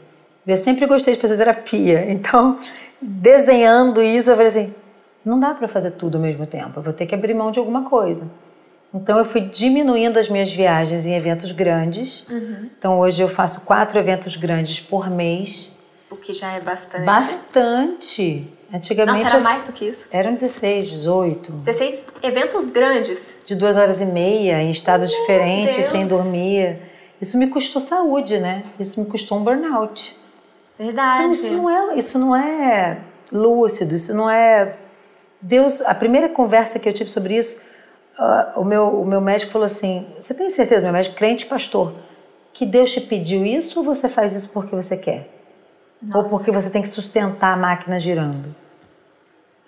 Eu 0.46 0.56
sempre 0.56 0.86
gostei 0.86 1.14
de 1.14 1.20
fazer 1.20 1.36
terapia, 1.36 2.10
então 2.10 2.58
desenhando 3.00 4.02
isso 4.02 4.30
eu 4.30 4.36
falei 4.36 4.50
assim, 4.50 4.74
não 5.24 5.40
dá 5.40 5.54
para 5.54 5.68
fazer 5.68 5.92
tudo 5.92 6.16
ao 6.16 6.22
mesmo 6.22 6.46
tempo, 6.46 6.78
eu 6.78 6.82
vou 6.82 6.92
ter 6.92 7.06
que 7.06 7.14
abrir 7.14 7.34
mão 7.34 7.50
de 7.50 7.58
alguma 7.58 7.88
coisa. 7.88 8.30
Então 8.92 9.18
eu 9.18 9.24
fui 9.24 9.40
diminuindo 9.40 10.18
as 10.18 10.28
minhas 10.28 10.52
viagens 10.52 11.04
em 11.04 11.14
eventos 11.14 11.50
grandes. 11.50 12.28
Uhum. 12.28 12.70
Então 12.78 13.00
hoje 13.00 13.20
eu 13.20 13.28
faço 13.28 13.62
quatro 13.62 13.98
eventos 13.98 14.36
grandes 14.36 14.78
por 14.78 15.10
mês. 15.10 15.76
O 16.08 16.16
que 16.16 16.32
já 16.32 16.52
é 16.52 16.60
bastante. 16.60 17.04
Bastante. 17.04 18.48
Antigamente. 18.72 19.24
Nossa, 19.24 19.36
era 19.36 19.42
mais 19.42 19.66
do 19.66 19.72
que 19.72 19.86
isso? 19.86 20.08
Eram 20.12 20.34
16, 20.34 20.90
18. 20.90 21.52
16 21.52 22.06
eventos 22.22 22.68
grandes? 22.68 23.42
De 23.44 23.56
duas 23.56 23.76
horas 23.76 24.00
e 24.00 24.06
meia, 24.06 24.62
em 24.62 24.70
estados 24.70 25.10
Meu 25.10 25.20
diferentes, 25.20 25.76
Deus. 25.76 25.88
sem 25.88 26.06
dormir. 26.06 26.78
isso 27.20 27.36
me 27.36 27.48
custou 27.48 27.82
saúde, 27.82 28.38
né? 28.38 28.64
Isso 28.78 29.00
me 29.00 29.06
custou 29.06 29.38
um 29.38 29.42
burnout. 29.42 30.16
Verdade. 30.78 31.24
Então, 31.24 31.30
isso 31.30 31.52
não 31.54 31.70
é, 31.70 31.96
isso 31.96 32.18
não 32.18 32.36
é 32.36 32.98
lúcido, 33.30 33.94
isso 33.94 34.14
não 34.14 34.28
é 34.28 34.76
Deus, 35.46 35.82
a 35.82 35.94
primeira 35.94 36.26
conversa 36.28 36.78
que 36.78 36.88
eu 36.88 36.92
tive 36.92 37.10
sobre 37.10 37.36
isso, 37.36 37.60
uh, 38.18 38.58
o, 38.58 38.64
meu, 38.64 39.02
o 39.02 39.04
meu 39.04 39.20
médico 39.20 39.52
falou 39.52 39.66
assim: 39.66 40.06
Você 40.18 40.32
tem 40.32 40.48
certeza, 40.48 40.84
meu 40.84 40.92
médico, 40.92 41.14
crente 41.16 41.44
pastor, 41.44 41.92
que 42.50 42.64
Deus 42.64 42.90
te 42.90 43.02
pediu 43.02 43.44
isso 43.44 43.80
ou 43.80 43.84
você 43.84 44.08
faz 44.08 44.34
isso 44.34 44.48
porque 44.48 44.74
você 44.74 44.96
quer? 44.96 45.28
Nossa. 46.02 46.18
Ou 46.18 46.24
porque 46.30 46.50
você 46.50 46.70
tem 46.70 46.80
que 46.80 46.88
sustentar 46.88 47.52
a 47.52 47.56
máquina 47.58 47.98
girando? 47.98 48.54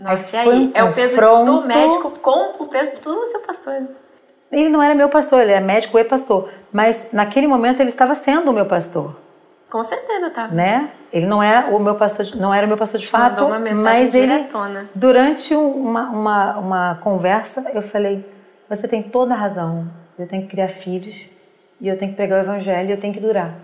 Nossa, 0.01 0.39
aí, 0.39 0.49
um 0.49 0.71
é 0.75 0.83
o 0.83 0.95
peso 0.95 1.17
do 1.45 1.63
médico 1.63 2.11
com 2.11 2.63
o 2.63 2.67
peso 2.69 2.93
do 3.01 3.27
seu 3.29 3.41
pastor. 3.41 3.87
Ele 4.51 4.71
não 4.71 4.83
era 4.83 4.95
meu 4.95 5.11
pastor, 5.11 5.43
ele 5.43 5.53
é 5.53 5.61
médico 5.61 5.99
e 5.99 6.05
pastor. 6.05 6.49
Mas 6.73 7.09
naquele 7.13 7.47
momento 7.47 7.81
ele 7.81 7.91
estava 7.91 8.15
sendo 8.15 8.51
o 8.51 8.55
meu 8.55 8.65
pastor. 8.65 9.15
Com 9.77 9.85
certeza 9.85 10.31
tá. 10.31 10.49
Né? 10.49 10.89
Ele 11.13 11.27
não 11.27 11.43
é 11.43 11.67
o 11.67 11.79
meu 11.79 11.97
pastor, 11.97 12.35
não 12.37 12.55
era 12.55 12.65
o 12.65 12.67
meu 12.67 12.79
pastor 12.79 12.99
de 12.99 13.07
fato, 13.07 13.45
uma 13.45 13.59
mas 13.59 14.15
ele 14.15 14.49
durante 14.95 15.55
uma, 15.55 16.09
uma, 16.09 16.57
uma 16.57 16.95
conversa 17.03 17.71
eu 17.75 17.83
falei: 17.83 18.25
você 18.71 18.89
tem 18.89 19.03
toda 19.03 19.35
a 19.35 19.37
razão. 19.37 19.87
Eu 20.19 20.27
tenho 20.27 20.45
que 20.45 20.49
criar 20.49 20.69
filhos 20.69 21.29
e 21.79 21.89
eu 21.89 21.99
tenho 21.99 22.13
que 22.13 22.17
pregar 22.17 22.39
o 22.39 22.43
evangelho, 22.43 22.89
e 22.89 22.93
eu 22.93 22.97
tenho 22.97 23.13
que 23.13 23.21
durar. 23.21 23.55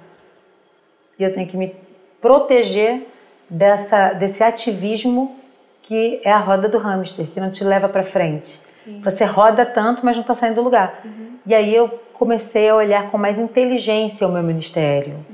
E 1.19 1.23
eu 1.23 1.33
tenho 1.33 1.49
que 1.49 1.57
me 1.57 1.75
proteger 2.21 3.11
dessa 3.49 4.13
desse 4.13 4.45
ativismo 4.45 5.35
que 5.81 6.21
é 6.23 6.31
a 6.31 6.39
roda 6.39 6.69
do 6.69 6.77
hamster, 6.77 7.27
que 7.27 7.41
não 7.41 7.51
te 7.51 7.65
leva 7.65 7.89
para 7.89 8.03
frente. 8.03 8.61
Sim. 8.85 9.01
Você 9.03 9.25
roda 9.25 9.65
tanto, 9.65 10.05
mas 10.05 10.15
não 10.15 10.21
está 10.21 10.35
saindo 10.35 10.57
do 10.57 10.63
lugar. 10.63 11.01
Uhum. 11.07 11.39
E 11.47 11.55
aí 11.55 11.75
eu 11.75 11.89
comecei 12.13 12.69
a 12.69 12.77
olhar 12.77 13.11
com 13.11 13.17
mais 13.17 13.39
inteligência 13.39 14.29
o 14.29 14.31
meu 14.31 14.43
ministério 14.43 15.33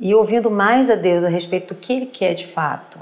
e 0.00 0.14
ouvindo 0.14 0.50
mais 0.50 0.88
a 0.88 0.94
Deus 0.94 1.24
a 1.24 1.28
respeito 1.28 1.74
do 1.74 1.80
que 1.80 1.92
Ele 1.92 2.06
quer 2.06 2.34
de 2.34 2.46
fato. 2.46 2.98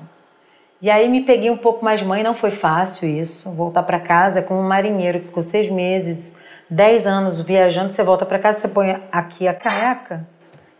E 0.80 0.90
aí 0.90 1.09
me 1.09 1.22
peguei 1.22 1.50
um 1.50 1.56
pouco 1.56 1.85
mais 1.85 2.02
mãe, 2.02 2.22
não 2.22 2.35
foi 2.35 2.50
fácil 2.50 3.09
isso, 3.09 3.54
voltar 3.54 3.82
para 3.82 3.98
casa 3.98 4.42
como 4.42 4.61
um 4.61 4.68
marinheiro 4.68 5.20
que 5.20 5.26
ficou 5.26 5.42
seis 5.42 5.70
meses, 5.70 6.37
dez 6.68 7.06
anos 7.06 7.40
viajando, 7.40 7.92
você 7.92 8.02
volta 8.02 8.26
para 8.26 8.38
casa, 8.38 8.59
você 8.59 8.68
põe 8.68 9.02
aqui 9.11 9.48
a 9.48 9.54
caneca, 9.54 10.26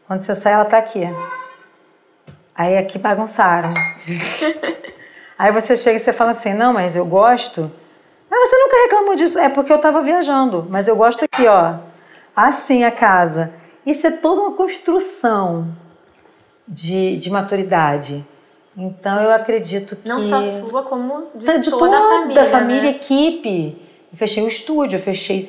quando 0.07 0.23
você 0.23 0.35
sai 0.35 0.53
ela 0.53 0.65
tá 0.65 0.79
aqui. 0.79 1.03
Aí 2.55 2.77
aqui 2.77 2.99
bagunçaram. 2.99 3.73
aí 5.39 5.51
você 5.53 5.77
chega 5.77 5.97
e 5.97 6.01
você 6.01 6.13
fala 6.13 6.33
assim, 6.33 6.53
não, 6.53 6.73
mas 6.73 6.95
eu 6.95 7.05
gosto. 7.05 7.71
Mas 8.31 8.49
você 8.49 8.57
nunca 8.59 8.83
reclamou 8.83 9.17
disso, 9.17 9.39
é 9.39 9.49
porque 9.49 9.73
eu 9.73 9.77
estava 9.77 10.01
viajando, 10.03 10.67
mas 10.69 10.89
eu 10.89 10.97
gosto 10.97 11.25
aqui, 11.25 11.47
ó, 11.47 11.77
assim 12.35 12.85
a 12.85 12.91
casa. 12.91 13.53
Isso 13.85 14.07
é 14.07 14.11
toda 14.11 14.43
uma 14.43 14.53
construção 14.53 15.69
de, 16.67 17.17
de 17.17 17.31
maturidade. 17.31 18.25
Então 18.77 19.21
eu 19.21 19.31
acredito 19.31 19.97
que. 19.97 20.09
Não 20.09 20.23
só 20.23 20.43
sua, 20.43 20.83
como 20.83 21.29
de, 21.35 21.59
de 21.59 21.71
toda, 21.71 21.87
toda, 21.87 21.97
a 21.97 22.01
família. 22.01 22.35
Da 22.35 22.45
família, 22.45 22.83
né? 22.83 22.91
equipe. 22.91 23.83
Eu 24.13 24.19
fechei 24.19 24.43
o 24.43 24.49
estúdio, 24.49 24.97
eu 24.97 25.03
fechei 25.03 25.41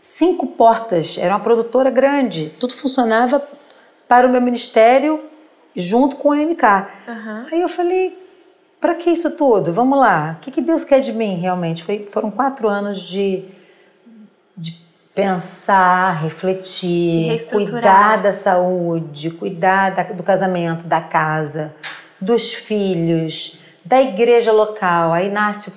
cinco 0.00 0.46
portas, 0.46 1.16
era 1.18 1.34
uma 1.34 1.40
produtora 1.40 1.90
grande, 1.90 2.50
tudo 2.58 2.74
funcionava 2.74 3.42
para 4.06 4.26
o 4.26 4.30
meu 4.30 4.40
ministério 4.40 5.22
junto 5.74 6.16
com 6.16 6.30
o 6.30 6.34
MK. 6.34 6.62
Uhum. 7.06 7.46
Aí 7.52 7.60
eu 7.60 7.68
falei, 7.68 8.18
para 8.80 8.94
que 8.94 9.10
isso 9.10 9.36
tudo? 9.36 9.72
Vamos 9.72 9.98
lá, 9.98 10.36
o 10.38 10.40
que, 10.40 10.50
que 10.50 10.60
Deus 10.60 10.84
quer 10.84 11.00
de 11.00 11.12
mim 11.12 11.34
realmente? 11.34 11.84
Foi, 11.84 12.08
foram 12.10 12.30
quatro 12.30 12.68
anos 12.68 13.00
de, 13.00 13.44
de 14.56 14.80
pensar, 15.18 16.22
refletir, 16.22 17.44
cuidar 17.50 18.18
da 18.18 18.30
saúde, 18.30 19.30
cuidar 19.32 19.90
da, 19.90 20.04
do 20.04 20.22
casamento, 20.22 20.86
da 20.86 21.00
casa, 21.00 21.74
dos 22.20 22.54
filhos, 22.54 23.58
da 23.84 24.00
igreja 24.00 24.52
local. 24.52 25.12
Aí 25.12 25.28
nasce 25.28 25.70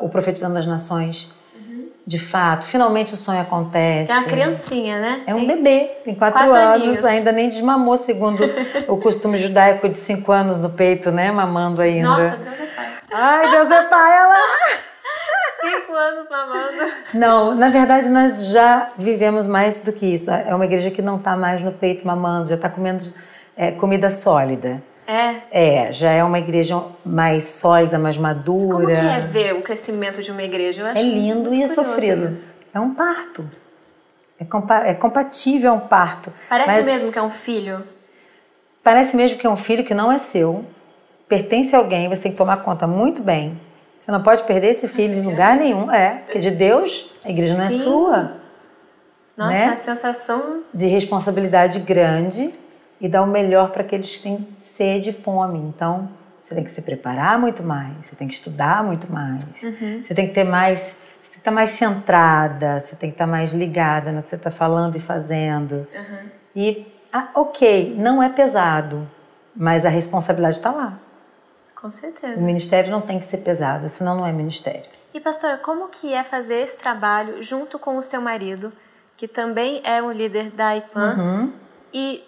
o, 0.00 0.06
o 0.06 0.08
Profetizando 0.08 0.54
das 0.54 0.64
Nações. 0.64 1.28
Uhum. 1.56 1.88
De 2.06 2.20
fato, 2.20 2.68
finalmente 2.68 3.14
o 3.14 3.16
sonho 3.16 3.40
acontece. 3.40 4.12
É 4.12 4.14
uma 4.14 4.28
criancinha, 4.28 5.00
né? 5.00 5.22
É 5.26 5.34
um 5.34 5.44
bebê, 5.44 5.90
tem 6.04 6.14
quatro, 6.14 6.38
quatro 6.38 6.54
anos, 6.54 6.82
aninhos. 6.82 7.04
ainda 7.04 7.32
nem 7.32 7.48
desmamou, 7.48 7.96
segundo 7.96 8.44
o 8.86 8.96
costume 8.98 9.38
judaico 9.38 9.88
de 9.88 9.98
cinco 9.98 10.30
anos 10.30 10.60
no 10.60 10.70
peito, 10.70 11.10
né? 11.10 11.32
Mamando 11.32 11.82
ainda. 11.82 12.08
Nossa, 12.08 12.36
Deus 12.36 12.60
é 12.60 12.66
pai. 12.76 12.92
Ai, 13.10 13.50
Deus 13.50 13.70
é 13.72 13.82
pai, 13.88 14.16
ela! 14.18 14.87
Anos 15.98 16.28
mamando. 16.30 16.92
Não, 17.12 17.54
na 17.54 17.68
verdade 17.68 18.08
nós 18.08 18.50
já 18.50 18.90
vivemos 18.96 19.46
mais 19.46 19.80
do 19.80 19.92
que 19.92 20.06
isso. 20.06 20.30
É 20.30 20.54
uma 20.54 20.64
igreja 20.64 20.90
que 20.90 21.02
não 21.02 21.16
está 21.16 21.36
mais 21.36 21.60
no 21.60 21.72
peito 21.72 22.06
mamando, 22.06 22.48
já 22.48 22.54
está 22.54 22.68
comendo 22.68 23.12
é, 23.56 23.72
comida 23.72 24.08
sólida. 24.08 24.80
É? 25.06 25.36
É, 25.50 25.92
já 25.92 26.12
é 26.12 26.22
uma 26.22 26.38
igreja 26.38 26.82
mais 27.04 27.44
sólida, 27.44 27.98
mais 27.98 28.16
madura. 28.16 28.76
Como 28.76 28.86
que 28.86 28.92
é 28.92 29.20
ver 29.20 29.54
o 29.54 29.62
crescimento 29.62 30.22
de 30.22 30.30
uma 30.30 30.42
igreja? 30.42 30.86
é 30.94 31.02
lindo 31.02 31.52
e 31.52 31.62
é 31.62 31.68
sofrido. 31.68 32.28
Isso. 32.28 32.54
É 32.72 32.78
um 32.78 32.94
parto. 32.94 33.48
É, 34.38 34.44
compa 34.44 34.86
é 34.86 34.94
compatível 34.94 35.72
a 35.72 35.74
um 35.74 35.80
parto. 35.80 36.32
Parece 36.48 36.68
mas... 36.68 36.84
mesmo 36.86 37.10
que 37.10 37.18
é 37.18 37.22
um 37.22 37.30
filho? 37.30 37.82
Parece 38.84 39.16
mesmo 39.16 39.38
que 39.38 39.46
é 39.46 39.50
um 39.50 39.56
filho 39.56 39.84
que 39.84 39.94
não 39.94 40.12
é 40.12 40.18
seu, 40.18 40.64
pertence 41.28 41.74
a 41.74 41.78
alguém, 41.78 42.08
você 42.08 42.22
tem 42.22 42.32
que 42.32 42.38
tomar 42.38 42.58
conta 42.58 42.86
muito 42.86 43.22
bem 43.22 43.58
você 43.98 44.12
não 44.12 44.22
pode 44.22 44.44
perder 44.44 44.68
esse 44.68 44.86
filho 44.86 45.14
em 45.14 45.22
lugar 45.22 45.56
nenhum. 45.56 45.90
É, 45.90 46.22
porque 46.24 46.38
de 46.38 46.52
Deus, 46.52 47.12
a 47.24 47.30
igreja 47.30 47.54
não 47.54 47.64
é 47.64 47.70
Sim. 47.70 47.78
sua. 47.82 48.32
Nossa, 49.36 49.52
né? 49.52 49.64
a 49.66 49.76
sensação. 49.76 50.62
De 50.72 50.86
responsabilidade 50.86 51.80
grande 51.80 52.54
e 53.00 53.08
dar 53.08 53.22
o 53.22 53.26
melhor 53.26 53.70
para 53.70 53.82
aqueles 53.82 54.16
que 54.16 54.22
têm 54.22 54.48
sede 54.60 55.10
e 55.10 55.12
fome. 55.12 55.58
Então, 55.58 56.08
você 56.40 56.54
tem 56.54 56.64
que 56.64 56.70
se 56.70 56.82
preparar 56.82 57.38
muito 57.38 57.62
mais, 57.62 58.06
você 58.06 58.16
tem 58.16 58.28
que 58.28 58.34
estudar 58.34 58.82
muito 58.84 59.12
mais, 59.12 59.62
uhum. 59.62 60.02
você 60.02 60.14
tem 60.14 60.28
que 60.28 60.32
ter 60.32 60.44
mais. 60.44 61.00
Você 61.20 61.32
tem 61.32 61.34
que 61.34 61.38
estar 61.40 61.50
mais 61.50 61.70
centrada, 61.70 62.78
você 62.78 62.96
tem 62.96 63.10
que 63.10 63.14
estar 63.14 63.26
mais 63.26 63.52
ligada 63.52 64.12
no 64.12 64.22
que 64.22 64.28
você 64.28 64.36
está 64.36 64.50
falando 64.50 64.96
e 64.96 65.00
fazendo. 65.00 65.86
Uhum. 65.92 66.28
E, 66.56 66.86
ah, 67.12 67.28
ok, 67.34 67.94
não 67.98 68.22
é 68.22 68.28
pesado, 68.30 69.06
mas 69.54 69.84
a 69.84 69.88
responsabilidade 69.88 70.56
está 70.56 70.70
lá. 70.70 70.98
Com 71.80 71.90
certeza. 71.92 72.40
O 72.40 72.42
ministério 72.42 72.90
não 72.90 73.00
tem 73.00 73.20
que 73.20 73.26
ser 73.26 73.38
pesado, 73.38 73.88
senão 73.88 74.16
não 74.16 74.26
é 74.26 74.32
ministério. 74.32 74.90
E 75.14 75.20
pastora, 75.20 75.58
como 75.58 75.88
que 75.88 76.12
é 76.12 76.24
fazer 76.24 76.56
esse 76.56 76.76
trabalho 76.76 77.40
junto 77.40 77.78
com 77.78 77.96
o 77.96 78.02
seu 78.02 78.20
marido, 78.20 78.72
que 79.16 79.28
também 79.28 79.80
é 79.84 80.02
um 80.02 80.10
líder 80.10 80.50
da 80.50 80.76
IPAN? 80.76 81.16
Uhum. 81.16 81.52
E 81.94 82.24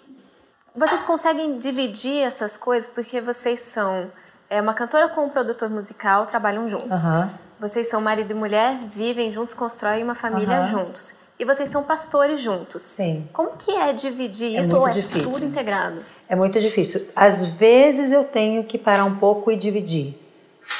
vocês 0.73 1.03
conseguem 1.03 1.59
dividir 1.59 2.23
essas 2.23 2.55
coisas 2.55 2.89
porque 2.89 3.19
vocês 3.19 3.59
são 3.59 4.09
é, 4.49 4.61
uma 4.61 4.73
cantora 4.73 5.09
com 5.09 5.25
um 5.25 5.29
produtor 5.29 5.69
musical, 5.69 6.25
trabalham 6.25 6.65
juntos. 6.67 7.03
Uhum. 7.03 7.29
Vocês 7.59 7.89
são 7.89 7.99
marido 8.01 8.31
e 8.31 8.33
mulher, 8.33 8.77
vivem 8.87 9.31
juntos, 9.31 9.53
constroem 9.53 10.01
uma 10.01 10.15
família 10.15 10.61
uhum. 10.61 10.67
juntos. 10.67 11.13
E 11.41 11.43
vocês 11.43 11.71
são 11.71 11.81
pastores 11.81 12.39
juntos. 12.39 12.83
Sim. 12.83 13.27
Como 13.33 13.53
que 13.57 13.71
é 13.71 13.91
dividir 13.93 14.55
é 14.55 14.61
isso 14.61 14.77
ou 14.77 14.87
é 14.87 14.91
difícil. 14.91 15.23
tudo 15.23 15.43
integrado? 15.43 16.01
É 16.29 16.35
muito 16.35 16.61
difícil. 16.61 17.07
Às 17.15 17.43
vezes 17.45 18.11
eu 18.11 18.23
tenho 18.23 18.63
que 18.63 18.77
parar 18.77 19.05
um 19.05 19.15
pouco 19.15 19.51
e 19.51 19.55
dividir. 19.55 20.13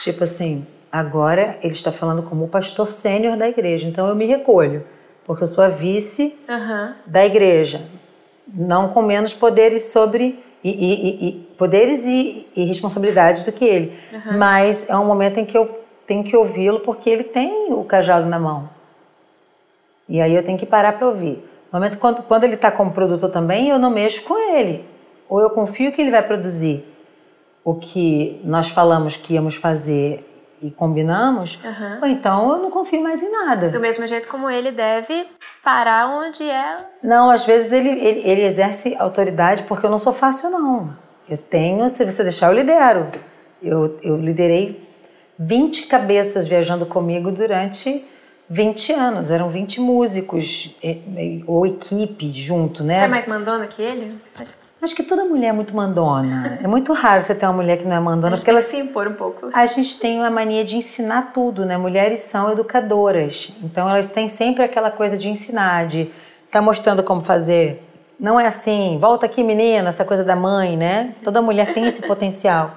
Tipo 0.04 0.24
assim, 0.24 0.68
agora 0.92 1.58
ele 1.64 1.74
está 1.74 1.92
falando 1.92 2.22
como 2.22 2.46
o 2.46 2.48
pastor 2.48 2.88
sênior 2.88 3.36
da 3.38 3.50
igreja, 3.50 3.88
então 3.88 4.08
eu 4.08 4.14
me 4.14 4.28
recolho, 4.28 4.86
porque 5.26 5.42
eu 5.42 5.48
sou 5.48 5.64
a 5.64 5.68
vice 5.68 6.38
uhum. 6.48 6.94
da 7.08 7.26
igreja, 7.26 7.82
não 8.48 8.90
com 8.90 9.02
menos 9.02 9.34
poderes 9.34 9.86
sobre 9.86 10.44
e, 10.64 10.70
e, 10.70 11.28
e 11.28 11.32
poderes 11.58 12.06
e, 12.06 12.48
e, 12.56 12.66
responsabilidades 12.66 13.42
do 13.42 13.52
que 13.52 13.66
ele. 13.66 13.98
Uhum. 14.14 14.38
Mas 14.38 14.88
é 14.88 14.96
um 14.96 15.06
momento 15.06 15.40
em 15.40 15.46
que 15.46 15.58
eu 15.58 15.82
tenho 16.06 16.24
que 16.24 16.38
ouvi-lo 16.38 16.82
porque 16.82 17.10
ele 17.10 17.24
tem 17.24 17.74
o 17.74 17.84
cajado 17.84 18.28
na 18.28 18.38
mão. 18.38 18.70
E 20.12 20.22
aí 20.22 20.36
eu 20.36 20.44
tenho 20.44 20.58
que 20.58 20.66
parar 20.66 20.94
para 20.94 21.08
ouvir. 21.08 21.44
No 21.72 21.80
momento 21.80 21.98
quando, 21.98 22.22
quando 22.24 22.44
ele 22.44 22.56
está 22.56 22.70
como 22.70 22.92
produtor 22.92 23.30
também, 23.30 23.70
eu 23.70 23.80
não 23.80 23.90
mexo 23.90 24.24
com 24.24 24.38
ele 24.38 24.92
ou 25.32 25.40
eu 25.40 25.50
confio 25.50 25.94
que 25.94 26.02
ele 26.02 26.12
vai 26.12 26.22
produzir 26.22 26.86
o 27.64 27.76
que 27.76 28.42
nós 28.44 28.70
falamos 28.70 29.16
que 29.16 29.36
íamos 29.36 29.56
fazer 29.56 30.28
e 30.62 30.70
combinamos, 30.70 31.58
uhum. 31.64 32.02
ou 32.02 32.08
então 32.08 32.52
eu 32.52 32.58
não 32.58 32.70
confio 32.70 33.02
mais 33.02 33.24
em 33.24 33.32
nada. 33.32 33.70
Do 33.70 33.80
mesmo 33.80 34.06
jeito 34.06 34.28
como 34.28 34.50
ele 34.50 34.72
deve 34.72 35.26
parar 35.64 36.08
onde 36.10 36.44
é. 36.44 36.86
Não, 37.02 37.32
às 37.32 37.46
vezes 37.46 37.72
ele, 37.72 37.90
ele, 37.90 38.30
ele 38.30 38.42
exerce 38.44 38.94
autoridade 39.00 39.64
porque 39.64 39.86
eu 39.86 39.90
não 39.90 39.98
sou 39.98 40.12
fácil, 40.12 40.50
não. 40.50 40.94
Eu 41.30 41.38
tenho, 41.38 41.88
se 41.88 42.04
você 42.04 42.24
deixar, 42.24 42.52
eu 42.52 42.54
lidero. 42.54 43.08
Eu, 43.64 43.98
eu 44.04 44.18
liderei 44.18 44.86
20 45.40 45.88
cabeças 45.88 46.46
viajando 46.46 46.86
comigo 46.86 47.32
durante 47.32 48.06
20 48.52 48.92
anos. 48.92 49.32
Eram 49.32 49.50
20 49.50 49.80
músicos 49.80 50.76
ou 51.48 51.66
equipe 51.66 52.32
junto, 52.36 52.84
né? 52.84 53.00
Você 53.00 53.06
é 53.06 53.08
mais 53.08 53.28
mandona 53.28 53.66
que 53.66 53.82
ele? 53.82 54.20
Acho 54.82 54.96
que 54.96 55.04
toda 55.04 55.24
mulher 55.24 55.50
é 55.50 55.54
muito 55.54 55.74
mandona. 55.76 56.60
É 56.62 56.68
muito 56.68 56.92
raro 56.92 57.22
você 57.22 57.34
ter 57.34 57.46
uma 57.46 57.54
mulher 57.54 57.78
que 57.78 57.86
não 57.86 57.96
é 57.96 58.00
mandona. 58.00 58.36
porque 58.36 58.50
elas 58.50 58.66
se 58.66 58.78
impor 58.78 59.08
um 59.08 59.14
pouco. 59.14 59.50
A 59.54 59.66
gente 59.66 59.98
tem 60.00 60.20
uma 60.20 60.30
mania 60.30 60.66
de 60.66 60.76
ensinar 60.76 61.32
tudo, 61.32 61.66
né? 61.66 61.78
Mulheres 61.78 62.20
são 62.20 62.52
educadoras. 62.52 63.54
Então 63.64 63.90
elas 63.90 64.12
têm 64.12 64.28
sempre 64.28 64.64
aquela 64.64 64.92
coisa 64.92 65.18
de 65.18 65.30
ensinar, 65.30 65.86
de 65.86 66.02
estar 66.02 66.60
tá 66.60 66.62
mostrando 66.62 67.04
como 67.04 67.22
fazer 67.22 67.82
não 68.20 68.40
é 68.40 68.46
assim, 68.46 69.00
volta 69.02 69.26
aqui 69.26 69.44
menina, 69.44 69.90
essa 69.90 70.06
coisa 70.06 70.24
da 70.24 70.36
mãe, 70.36 70.78
né? 70.78 71.16
Toda 71.24 71.42
mulher 71.42 71.74
tem 71.74 71.88
esse 71.88 72.04
potencial. 72.04 72.76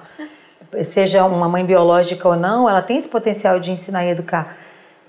Seja 0.81 1.23
uma 1.23 1.47
mãe 1.47 1.63
biológica 1.63 2.27
ou 2.27 2.35
não, 2.35 2.67
ela 2.67 2.81
tem 2.81 2.97
esse 2.97 3.07
potencial 3.07 3.59
de 3.59 3.71
ensinar 3.71 4.03
e 4.05 4.09
educar. 4.09 4.57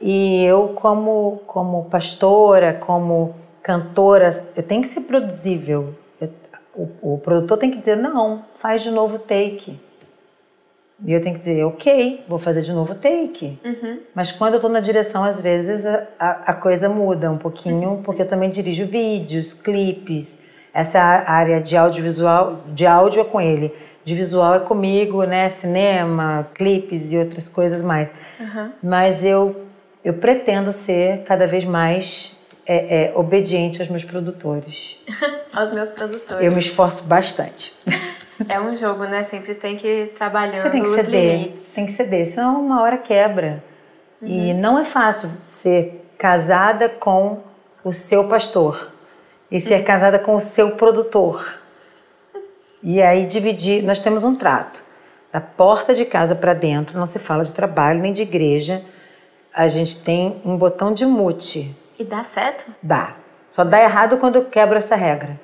E 0.01 0.45
eu, 0.45 0.69
como, 0.69 1.41
como 1.47 1.85
pastora, 1.87 2.75
como 2.75 3.35
cantora, 3.63 4.31
eu 4.55 4.63
tenho 4.63 4.83
que 4.83 4.89
ser 4.89 5.03
produzível. 5.03 5.95
Eu, 6.21 6.31
o, 6.75 7.15
o 7.15 7.19
produtor 7.19 7.59
tem 7.59 7.71
que 7.71 7.79
dizer, 7.79 7.97
não, 7.97 8.45
faz 8.57 8.83
de 8.83 8.91
novo 8.91 9.19
take. 9.19 9.81
E 11.05 11.13
eu 11.13 11.21
tenho 11.21 11.35
que 11.35 11.41
dizer, 11.41 11.63
ok, 11.65 12.25
vou 12.27 12.39
fazer 12.39 12.63
de 12.63 12.73
novo 12.73 12.95
take. 12.95 13.59
Uhum. 13.65 13.99
Mas 14.15 14.33
quando 14.33 14.55
eu 14.55 14.59
estou 14.59 14.71
na 14.71 14.81
direção, 14.81 15.25
às 15.25 15.41
vezes 15.41 15.85
a, 15.85 16.07
a, 16.19 16.55
coisa 16.55 16.89
muda 16.89 17.31
um 17.31 17.37
pouquinho, 17.37 17.91
uhum. 17.91 18.03
porque 18.03 18.23
eu 18.23 18.29
também 18.29 18.51
dirijo 18.51 18.87
vídeos, 18.87 19.53
clipes. 19.53 20.43
Essa 20.73 21.01
área 21.01 21.61
de 21.61 21.77
audiovisual, 21.77 22.61
de 22.69 22.87
áudio 22.87 23.23
é 23.23 23.25
com 23.25 23.41
ele, 23.41 23.75
de 24.05 24.15
visual 24.15 24.55
é 24.55 24.61
comigo, 24.61 25.25
né? 25.25 25.49
Cinema, 25.49 26.49
clipes 26.55 27.13
e 27.13 27.19
outras 27.19 27.49
coisas 27.49 27.83
mais. 27.83 28.15
Uhum. 28.39 28.71
Mas 28.83 29.25
eu, 29.25 29.66
eu 30.07 30.15
pretendo 30.15 30.71
ser 30.71 31.25
cada 31.25 31.49
vez 31.49 31.65
mais 31.65 32.39
é, 32.65 33.07
é, 33.07 33.13
obediente 33.17 33.83
aos 33.83 33.91
meus 33.91 34.05
produtores. 34.05 35.01
aos 35.53 35.73
meus 35.73 35.89
produtores. 35.89 36.47
Eu 36.47 36.53
me 36.53 36.61
esforço 36.61 37.05
bastante. 37.09 37.77
É 38.51 38.61
um 38.61 38.77
jogo, 38.77 39.05
né? 39.05 39.23
Sempre 39.23 39.55
tem 39.55 39.79
que 39.79 39.89
ir 39.89 40.07
trabalhando 40.09 40.61
Você 40.61 40.69
tem 40.69 40.83
que 40.83 40.91
ceder, 40.91 41.39
limites. 41.39 41.73
Tem 41.73 41.87
que 41.87 41.93
ceder, 41.93 42.27
senão 42.27 42.61
uma 42.61 42.83
hora 42.83 42.99
quebra. 42.99 43.65
Uhum. 44.21 44.29
E 44.29 44.53
não 44.53 44.79
é 44.79 44.85
fácil 44.85 45.31
ser 45.43 46.07
casada 46.19 46.87
com 46.87 47.41
o 47.83 47.95
seu 47.95 48.29
pastor 48.29 48.93
e 49.51 49.59
ser 49.59 49.79
uhum. 49.79 49.85
casada 49.85 50.19
com 50.19 50.35
o 50.35 50.39
seu 50.39 50.73
produtor. 50.73 51.61
E 52.83 53.01
aí 53.01 53.25
dividir, 53.25 53.83
nós 53.83 54.03
temos 54.03 54.23
um 54.23 54.37
trato. 54.37 54.85
Da 55.33 55.41
porta 55.41 55.95
de 55.95 56.05
casa 56.05 56.35
para 56.35 56.53
dentro 56.53 56.99
não 56.99 57.07
se 57.07 57.19
fala 57.19 57.43
de 57.43 57.55
trabalho 57.55 58.03
nem 58.03 58.13
de 58.13 58.21
igreja. 58.21 58.85
A 59.57 59.69
gente 59.69 60.03
tem 60.03 60.39
um 60.45 60.55
botão 60.59 60.93
de 60.93 61.07
mute. 61.07 61.75
E 61.99 62.05
dá 62.05 62.23
certo? 62.23 62.71
Dá. 62.83 63.17
Só 63.49 63.65
dá 63.65 63.83
errado 63.83 64.19
quando 64.19 64.37
eu 64.37 64.45
quebro 64.45 64.77
essa 64.77 64.95
regra. 64.95 65.41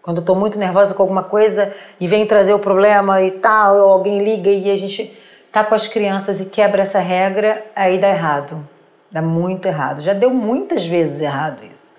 Quando 0.00 0.22
eu 0.22 0.24
tô 0.24 0.34
muito 0.34 0.58
nervosa 0.58 0.94
com 0.94 1.02
alguma 1.02 1.22
coisa 1.22 1.70
e 2.00 2.06
vem 2.06 2.26
trazer 2.26 2.54
o 2.54 2.58
problema 2.58 3.20
e 3.20 3.30
tal, 3.30 3.76
ou 3.76 3.90
alguém 3.90 4.24
liga 4.24 4.48
e 4.48 4.70
a 4.70 4.76
gente 4.76 5.14
tá 5.52 5.62
com 5.62 5.74
as 5.74 5.86
crianças 5.86 6.40
e 6.40 6.46
quebra 6.46 6.80
essa 6.80 6.98
regra, 6.98 7.62
aí 7.76 8.00
dá 8.00 8.08
errado. 8.08 8.66
Dá 9.12 9.20
muito 9.20 9.66
errado. 9.66 10.00
Já 10.00 10.14
deu 10.14 10.30
muitas 10.30 10.86
vezes 10.86 11.20
errado 11.20 11.60
isso. 11.74 11.92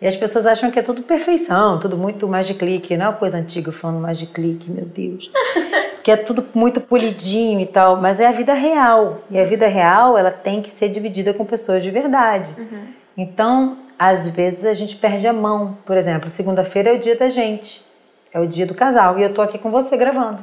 E 0.00 0.06
as 0.06 0.14
pessoas 0.14 0.46
acham 0.46 0.70
que 0.70 0.78
é 0.78 0.82
tudo 0.82 1.02
perfeição, 1.02 1.80
tudo 1.80 1.96
muito 1.96 2.28
mais 2.28 2.46
de 2.46 2.54
clique, 2.54 2.96
não 2.96 3.06
é 3.06 3.08
uma 3.08 3.16
coisa 3.16 3.36
antiga 3.36 3.72
falando 3.72 4.00
mais 4.00 4.16
de 4.16 4.26
clique, 4.26 4.70
meu 4.70 4.84
Deus. 4.84 5.28
que 6.04 6.10
é 6.10 6.16
tudo 6.18 6.46
muito 6.54 6.82
polidinho 6.82 7.58
e 7.60 7.64
tal, 7.64 7.96
mas 7.96 8.20
é 8.20 8.26
a 8.26 8.30
vida 8.30 8.52
real. 8.52 9.22
E 9.30 9.40
a 9.40 9.44
vida 9.44 9.66
real, 9.66 10.18
ela 10.18 10.30
tem 10.30 10.60
que 10.60 10.70
ser 10.70 10.90
dividida 10.90 11.32
com 11.32 11.46
pessoas 11.46 11.82
de 11.82 11.90
verdade. 11.90 12.50
Uhum. 12.58 12.88
Então, 13.16 13.78
às 13.98 14.28
vezes 14.28 14.66
a 14.66 14.74
gente 14.74 14.96
perde 14.96 15.26
a 15.26 15.32
mão. 15.32 15.78
Por 15.82 15.96
exemplo, 15.96 16.28
segunda-feira 16.28 16.90
é 16.90 16.92
o 16.92 16.98
dia 16.98 17.16
da 17.16 17.30
gente, 17.30 17.86
é 18.34 18.38
o 18.38 18.46
dia 18.46 18.66
do 18.66 18.74
casal, 18.74 19.18
e 19.18 19.22
eu 19.22 19.32
tô 19.32 19.40
aqui 19.40 19.56
com 19.56 19.70
você 19.70 19.96
gravando. 19.96 20.40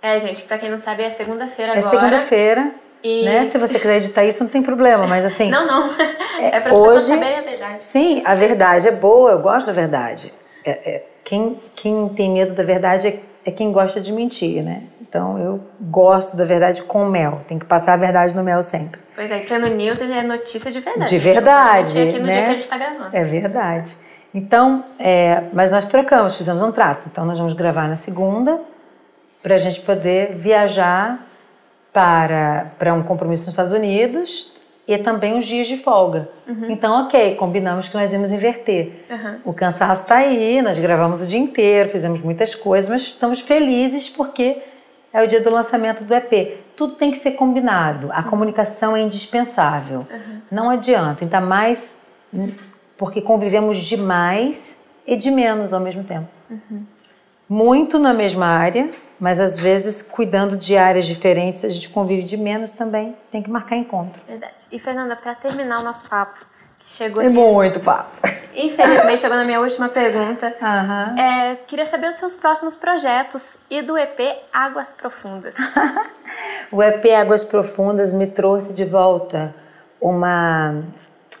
É, 0.00 0.20
gente, 0.20 0.44
para 0.44 0.58
quem 0.58 0.70
não 0.70 0.78
sabe, 0.78 1.02
é 1.02 1.10
segunda-feira 1.10 1.72
é 1.72 1.78
agora. 1.78 1.96
É 1.96 1.98
segunda-feira. 1.98 2.70
E... 3.02 3.24
Né? 3.24 3.44
Se 3.46 3.58
você 3.58 3.80
quiser 3.80 3.96
editar 3.96 4.24
isso, 4.24 4.44
não 4.44 4.50
tem 4.50 4.62
problema, 4.62 5.08
mas 5.08 5.24
assim. 5.24 5.50
Não, 5.50 5.66
não. 5.66 5.90
É, 6.38 6.56
é 6.56 6.60
para 6.60 6.72
hoje, 6.72 6.86
pessoas 6.86 7.02
saberem 7.04 7.38
a 7.38 7.42
verdade. 7.42 7.82
Sim, 7.82 8.22
a 8.24 8.34
verdade 8.36 8.86
é 8.86 8.92
boa, 8.92 9.32
eu 9.32 9.40
gosto 9.40 9.66
da 9.66 9.72
verdade. 9.72 10.32
É, 10.64 10.70
é, 10.70 11.06
quem, 11.24 11.58
quem 11.74 12.08
tem 12.10 12.30
medo 12.30 12.54
da 12.54 12.62
verdade 12.62 13.08
é, 13.08 13.18
é 13.44 13.50
quem 13.50 13.72
gosta 13.72 14.00
de 14.00 14.12
mentir, 14.12 14.62
né? 14.62 14.82
Então 15.00 15.38
eu 15.38 15.60
gosto 15.80 16.36
da 16.36 16.44
verdade 16.44 16.82
com 16.82 17.04
mel. 17.06 17.40
Tem 17.46 17.58
que 17.58 17.64
passar 17.64 17.92
a 17.92 17.96
verdade 17.96 18.34
no 18.34 18.42
mel 18.42 18.62
sempre. 18.62 19.00
Pois 19.14 19.30
é, 19.30 19.40
Pleno 19.40 19.68
News 19.68 20.00
é 20.00 20.22
notícia 20.22 20.72
de 20.72 20.80
verdade. 20.80 21.10
De 21.10 21.18
verdade. 21.18 22.00
Aqui 22.00 22.18
no 22.18 22.26
né? 22.26 22.32
dia 22.32 22.42
que 22.42 22.50
a 22.50 22.54
gente 22.54 22.62
está 22.62 22.78
gravando. 22.78 23.16
É 23.16 23.24
verdade. 23.24 23.96
Então, 24.34 24.84
é, 24.98 25.44
mas 25.52 25.70
nós 25.70 25.86
trocamos, 25.86 26.36
fizemos 26.36 26.62
um 26.62 26.72
trato. 26.72 27.08
Então 27.10 27.24
nós 27.24 27.38
vamos 27.38 27.52
gravar 27.52 27.86
na 27.86 27.96
segunda 27.96 28.60
para 29.40 29.54
a 29.54 29.58
gente 29.58 29.80
poder 29.82 30.34
viajar 30.34 31.24
para, 31.92 32.72
para 32.76 32.92
um 32.92 33.02
compromisso 33.02 33.44
nos 33.44 33.52
Estados 33.52 33.72
Unidos 33.72 34.52
e 34.86 34.98
também 34.98 35.38
os 35.38 35.46
dias 35.46 35.66
de 35.66 35.76
folga. 35.78 36.28
Uhum. 36.46 36.70
Então, 36.70 37.04
ok, 37.04 37.36
combinamos 37.36 37.88
que 37.88 37.94
nós 37.94 38.12
íamos 38.12 38.30
inverter. 38.30 39.04
Uhum. 39.10 39.40
O 39.46 39.52
cansaço 39.52 40.02
está 40.02 40.16
aí, 40.16 40.60
nós 40.60 40.78
gravamos 40.78 41.22
o 41.22 41.26
dia 41.26 41.38
inteiro, 41.38 41.88
fizemos 41.88 42.20
muitas 42.20 42.54
coisas, 42.54 42.90
mas 42.90 43.02
estamos 43.02 43.40
felizes 43.40 44.08
porque 44.08 44.62
é 45.12 45.22
o 45.22 45.26
dia 45.26 45.40
do 45.40 45.48
lançamento 45.50 46.04
do 46.04 46.14
EP. 46.14 46.58
Tudo 46.76 46.94
tem 46.94 47.10
que 47.10 47.16
ser 47.16 47.32
combinado. 47.32 48.12
A 48.12 48.18
uhum. 48.18 48.24
comunicação 48.24 48.96
é 48.96 49.00
indispensável. 49.00 50.00
Uhum. 50.00 50.40
Não 50.50 50.70
adianta, 50.70 51.24
ainda 51.24 51.40
mais 51.40 51.98
porque 52.96 53.20
convivemos 53.20 53.78
demais 53.78 54.82
e 55.06 55.16
de 55.16 55.30
menos 55.30 55.72
ao 55.72 55.80
mesmo 55.80 56.04
tempo. 56.04 56.28
Muito 57.48 57.98
na 57.98 58.14
mesma 58.14 58.46
área, 58.46 58.90
mas 59.20 59.38
às 59.38 59.58
vezes 59.58 60.00
cuidando 60.00 60.56
de 60.56 60.76
áreas 60.76 61.06
diferentes, 61.06 61.64
a 61.64 61.68
gente 61.68 61.90
convive 61.90 62.22
de 62.22 62.36
menos 62.36 62.72
também. 62.72 63.14
Tem 63.30 63.42
que 63.42 63.50
marcar 63.50 63.76
encontro. 63.76 64.22
Verdade. 64.26 64.66
E 64.72 64.78
Fernanda, 64.78 65.14
para 65.14 65.34
terminar 65.34 65.80
o 65.80 65.82
nosso 65.82 66.08
papo, 66.08 66.40
que 66.78 66.88
chegou 66.88 67.22
é 67.22 67.26
aqui... 67.26 67.34
muito 67.34 67.80
papo. 67.80 68.10
Infelizmente, 68.54 69.20
chegou 69.20 69.36
na 69.36 69.44
minha 69.44 69.60
última 69.60 69.88
pergunta. 69.88 70.54
Uhum. 70.60 71.18
É, 71.18 71.56
queria 71.66 71.86
saber 71.86 72.12
os 72.12 72.18
seus 72.18 72.36
próximos 72.36 72.76
projetos 72.76 73.58
e 73.68 73.82
do 73.82 73.98
EP 73.98 74.20
Águas 74.52 74.92
Profundas. 74.92 75.54
o 76.70 76.82
EP 76.82 77.04
Águas 77.14 77.44
Profundas 77.44 78.12
me 78.12 78.26
trouxe 78.26 78.72
de 78.72 78.84
volta 78.84 79.54
uma, 80.00 80.82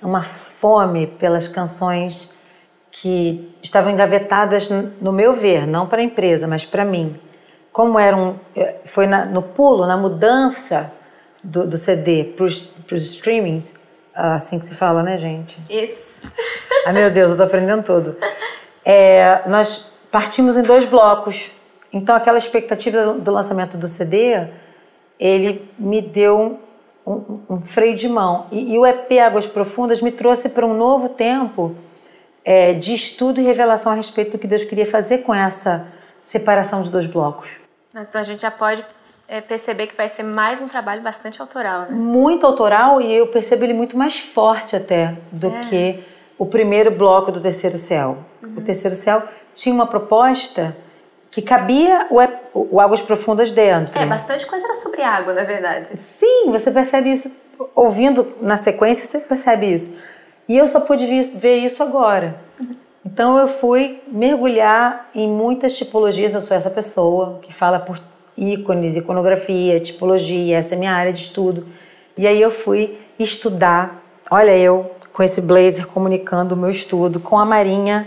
uma 0.02 0.22
fome 0.22 1.06
pelas 1.06 1.46
canções 1.46 2.33
que 2.96 3.52
estavam 3.60 3.92
engavetadas, 3.92 4.70
no 5.00 5.12
meu 5.12 5.32
ver, 5.32 5.66
não 5.66 5.84
para 5.84 6.00
a 6.00 6.04
empresa, 6.04 6.46
mas 6.46 6.64
para 6.64 6.84
mim. 6.84 7.18
Como 7.72 7.98
eram, 7.98 8.38
eh, 8.54 8.76
foi 8.84 9.08
na, 9.08 9.24
no 9.24 9.42
pulo, 9.42 9.84
na 9.84 9.96
mudança 9.96 10.92
do, 11.42 11.66
do 11.66 11.76
CD 11.76 12.22
para 12.36 12.44
os 12.44 12.72
streamings, 12.92 13.74
assim 14.14 14.60
que 14.60 14.64
se 14.64 14.76
fala, 14.76 15.02
né, 15.02 15.18
gente? 15.18 15.60
Isso. 15.68 16.22
Ai, 16.86 16.92
meu 16.92 17.10
Deus, 17.10 17.32
eu 17.32 17.36
tô 17.36 17.42
aprendendo 17.42 17.82
tudo. 17.82 18.16
É, 18.84 19.42
nós 19.48 19.90
partimos 20.12 20.56
em 20.56 20.62
dois 20.62 20.84
blocos. 20.84 21.50
Então, 21.92 22.14
aquela 22.14 22.38
expectativa 22.38 23.14
do 23.14 23.32
lançamento 23.32 23.76
do 23.76 23.88
CD, 23.88 24.46
ele 25.18 25.68
me 25.76 26.00
deu 26.00 26.60
um, 27.04 27.12
um, 27.12 27.40
um 27.56 27.60
freio 27.62 27.96
de 27.96 28.08
mão. 28.08 28.46
E, 28.52 28.74
e, 28.74 28.78
o 28.78 28.86
EP 28.86 29.10
Águas 29.18 29.48
Profundas 29.48 30.00
me 30.00 30.12
trouxe 30.12 30.48
para 30.48 30.64
um 30.64 30.74
novo 30.74 31.08
tempo 31.08 31.74
é, 32.44 32.74
de 32.74 32.94
estudo 32.94 33.40
e 33.40 33.44
revelação 33.44 33.92
a 33.92 33.94
respeito 33.94 34.32
do 34.32 34.38
que 34.38 34.46
Deus 34.46 34.64
queria 34.64 34.86
fazer 34.86 35.18
com 35.18 35.34
essa 35.34 35.86
separação 36.20 36.82
de 36.82 36.90
dois 36.90 37.06
blocos. 37.06 37.60
Então, 37.94 38.20
a 38.20 38.24
gente 38.24 38.42
já 38.42 38.50
pode 38.50 38.84
é, 39.28 39.40
perceber 39.40 39.86
que 39.86 39.96
vai 39.96 40.08
ser 40.08 40.22
mais 40.22 40.60
um 40.60 40.68
trabalho 40.68 41.02
bastante 41.02 41.40
autoral, 41.40 41.82
né? 41.82 41.88
Muito 41.90 42.44
autoral 42.46 43.00
e 43.00 43.12
eu 43.12 43.26
percebo 43.28 43.64
ele 43.64 43.74
muito 43.74 43.96
mais 43.96 44.18
forte 44.18 44.76
até 44.76 45.16
do 45.32 45.48
é. 45.48 45.64
que 45.68 46.04
o 46.36 46.44
primeiro 46.44 46.90
bloco 46.90 47.32
do 47.32 47.40
Terceiro 47.40 47.78
Céu. 47.78 48.18
Uhum. 48.42 48.56
O 48.58 48.60
Terceiro 48.60 48.94
Céu 48.94 49.22
tinha 49.54 49.74
uma 49.74 49.86
proposta 49.86 50.76
que 51.30 51.40
cabia 51.40 52.06
o, 52.10 52.74
o 52.76 52.80
Águas 52.80 53.02
Profundas 53.02 53.50
dentro. 53.50 53.98
É, 53.98 54.06
bastante 54.06 54.46
coisa 54.46 54.64
era 54.64 54.76
sobre 54.76 55.02
água, 55.02 55.32
na 55.32 55.44
verdade. 55.44 55.90
Sim, 55.96 56.50
você 56.50 56.70
percebe 56.70 57.10
isso 57.10 57.34
ouvindo 57.74 58.34
na 58.40 58.56
sequência, 58.56 59.04
você 59.04 59.20
percebe 59.20 59.72
isso. 59.72 59.96
E 60.48 60.56
eu 60.56 60.68
só 60.68 60.80
pude 60.80 61.06
ver 61.06 61.58
isso 61.58 61.82
agora. 61.82 62.38
Então 63.04 63.38
eu 63.38 63.48
fui 63.48 64.02
mergulhar 64.08 65.10
em 65.14 65.28
muitas 65.28 65.76
tipologias. 65.76 66.34
Eu 66.34 66.40
sou 66.40 66.56
essa 66.56 66.70
pessoa 66.70 67.38
que 67.42 67.52
fala 67.52 67.78
por 67.78 68.00
ícones, 68.36 68.96
iconografia, 68.96 69.78
tipologia, 69.78 70.58
essa 70.58 70.74
é 70.74 70.76
a 70.76 70.78
minha 70.78 70.92
área 70.92 71.12
de 71.12 71.20
estudo. 71.20 71.66
E 72.16 72.26
aí 72.26 72.40
eu 72.40 72.50
fui 72.50 72.98
estudar. 73.18 74.02
Olha, 74.30 74.56
eu 74.56 74.90
com 75.12 75.22
esse 75.22 75.40
blazer 75.40 75.86
comunicando 75.86 76.54
o 76.54 76.58
meu 76.58 76.70
estudo 76.70 77.20
com 77.20 77.38
a 77.38 77.44
Marinha 77.44 78.06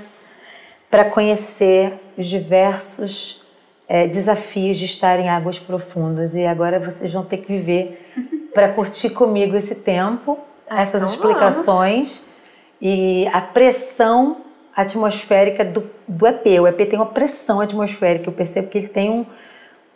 para 0.92 1.06
conhecer 1.06 1.94
os 2.18 2.28
diversos 2.28 3.42
é, 3.88 4.08
desafios 4.08 4.78
de 4.78 4.86
estar 4.86 5.20
em 5.20 5.30
águas 5.30 5.58
profundas. 5.58 6.36
E 6.36 6.46
agora 6.46 6.80
vocês 6.80 7.12
vão 7.14 7.24
ter 7.24 7.38
que 7.38 7.48
viver 7.48 8.12
para 8.54 8.70
curtir 8.70 9.12
comigo 9.12 9.56
esse 9.56 9.76
tempo, 9.76 10.38
ah, 10.70 10.82
essas 10.82 11.02
então 11.02 11.14
explicações 11.14 12.20
vamos. 12.20 12.32
e 12.82 13.28
a 13.34 13.42
pressão 13.42 14.38
atmosférica 14.76 15.66
do, 15.66 15.90
do 16.08 16.28
EP. 16.28 16.46
O 16.62 16.68
EP 16.68 16.78
tem 16.90 17.00
uma 17.00 17.08
pressão 17.08 17.60
atmosférica, 17.60 18.30
eu 18.30 18.34
percebo 18.34 18.68
que 18.68 18.78
ele 18.78 18.88
tem 18.88 19.10
um 19.10 19.26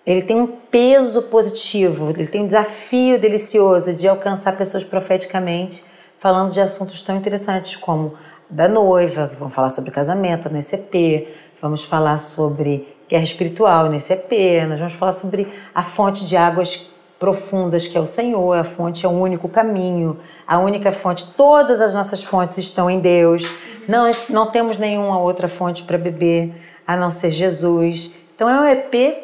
ele 0.03 0.23
tem 0.23 0.35
um 0.35 0.47
peso 0.47 1.21
positivo, 1.23 2.09
ele 2.09 2.25
tem 2.25 2.41
um 2.41 2.45
desafio 2.45 3.19
delicioso 3.19 3.93
de 3.93 4.07
alcançar 4.07 4.57
pessoas 4.57 4.83
profeticamente, 4.83 5.83
falando 6.17 6.51
de 6.51 6.59
assuntos 6.59 7.03
tão 7.03 7.15
interessantes 7.15 7.75
como 7.75 8.15
da 8.49 8.67
noiva, 8.67 9.31
vamos 9.37 9.53
falar 9.53 9.69
sobre 9.69 9.91
casamento 9.91 10.49
nesse 10.49 10.75
EP, 10.75 11.27
vamos 11.61 11.83
falar 11.83 12.17
sobre 12.17 12.87
guerra 13.07 13.23
espiritual 13.23 13.89
nesse 13.89 14.11
EP, 14.11 14.67
nós 14.67 14.79
vamos 14.79 14.93
falar 14.93 15.11
sobre 15.11 15.47
a 15.73 15.83
fonte 15.83 16.25
de 16.25 16.35
águas 16.35 16.87
profundas 17.21 17.87
que 17.87 17.95
é 17.95 18.01
o 18.01 18.05
Senhor, 18.07 18.57
a 18.57 18.63
fonte 18.63 19.05
é 19.05 19.09
o 19.09 19.11
único 19.11 19.47
caminho, 19.47 20.19
a 20.47 20.57
única 20.57 20.91
fonte, 20.91 21.31
todas 21.37 21.79
as 21.79 21.93
nossas 21.93 22.23
fontes 22.23 22.57
estão 22.57 22.89
em 22.89 22.99
Deus, 22.99 23.47
não, 23.87 24.11
não 24.27 24.49
temos 24.49 24.79
nenhuma 24.79 25.19
outra 25.19 25.47
fonte 25.47 25.83
para 25.83 25.99
beber 25.99 26.51
a 26.85 26.97
não 26.97 27.11
ser 27.11 27.29
Jesus. 27.29 28.15
Então 28.33 28.49
é 28.49 28.59
um 28.59 28.67
EP 28.67 29.23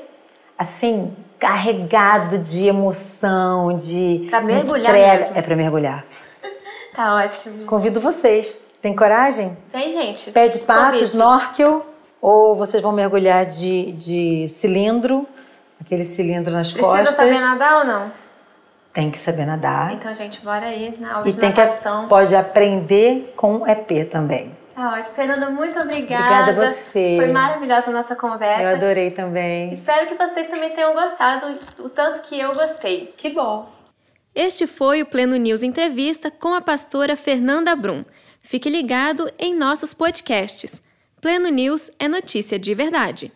assim, 0.55 1.11
carregado 1.39 2.37
de 2.37 2.67
emoção, 2.67 3.79
de 3.79 4.27
pra 4.29 4.41
mergulhar 4.41 4.91
entrega. 4.91 5.17
Mesmo. 5.23 5.37
É 5.39 5.41
para 5.41 5.55
mergulhar. 5.55 6.05
tá 6.95 7.15
ótimo. 7.15 7.65
Convido 7.65 7.99
vocês. 7.99 8.67
Tem 8.79 8.95
coragem? 8.95 9.57
Tem, 9.71 9.91
gente. 9.91 10.29
Pé 10.29 10.47
de 10.47 10.59
pato, 10.59 11.03
snorkel, 11.03 11.83
ou 12.21 12.55
vocês 12.55 12.83
vão 12.83 12.91
mergulhar 12.91 13.43
de, 13.43 13.91
de 13.93 14.47
cilindro, 14.49 15.27
aquele 15.79 16.03
cilindro 16.03 16.53
nas 16.53 16.71
Precisa 16.71 16.87
costas. 16.87 17.15
Precisa 17.15 17.39
saber 17.39 17.59
nadar 17.59 17.79
ou 17.79 17.85
não? 17.85 18.11
Tem 18.93 19.11
que 19.11 19.19
saber 19.19 19.45
nadar. 19.45 19.93
Então, 19.93 20.13
gente, 20.15 20.41
bora 20.43 20.65
aí 20.65 20.97
na 20.99 21.15
aula 21.15 21.29
e 21.29 21.31
de 21.31 21.39
tem 21.39 21.49
natação. 21.49 22.03
Que, 22.03 22.09
pode 22.09 22.35
aprender 22.35 23.33
com 23.35 23.67
EP 23.67 24.09
também. 24.09 24.57
Tá 24.73 24.93
ótimo. 24.93 25.13
Fernanda, 25.15 25.49
muito 25.49 25.79
obrigada. 25.79 26.51
Obrigada 26.51 26.51
a 26.51 26.71
você. 26.71 27.15
Foi 27.17 27.31
maravilhosa 27.31 27.89
a 27.89 27.93
nossa 27.93 28.15
conversa. 28.15 28.63
Eu 28.63 28.75
adorei 28.75 29.11
também. 29.11 29.71
Espero 29.73 30.07
que 30.07 30.15
vocês 30.15 30.47
também 30.47 30.71
tenham 30.71 30.93
gostado, 30.93 31.59
o 31.79 31.89
tanto 31.89 32.21
que 32.21 32.39
eu 32.39 32.53
gostei. 32.53 33.13
Que 33.17 33.29
bom. 33.29 33.69
Este 34.35 34.67
foi 34.67 35.01
o 35.01 35.05
Pleno 35.05 35.35
News 35.35 35.63
Entrevista 35.63 36.29
com 36.29 36.53
a 36.53 36.61
pastora 36.61 37.15
Fernanda 37.15 37.75
Brum. 37.75 38.03
Fique 38.39 38.69
ligado 38.69 39.31
em 39.39 39.55
nossos 39.55 39.95
podcasts. 39.95 40.79
Pleno 41.19 41.49
News 41.49 41.89
é 41.99 42.07
notícia 42.07 42.59
de 42.59 42.75
verdade. 42.75 43.31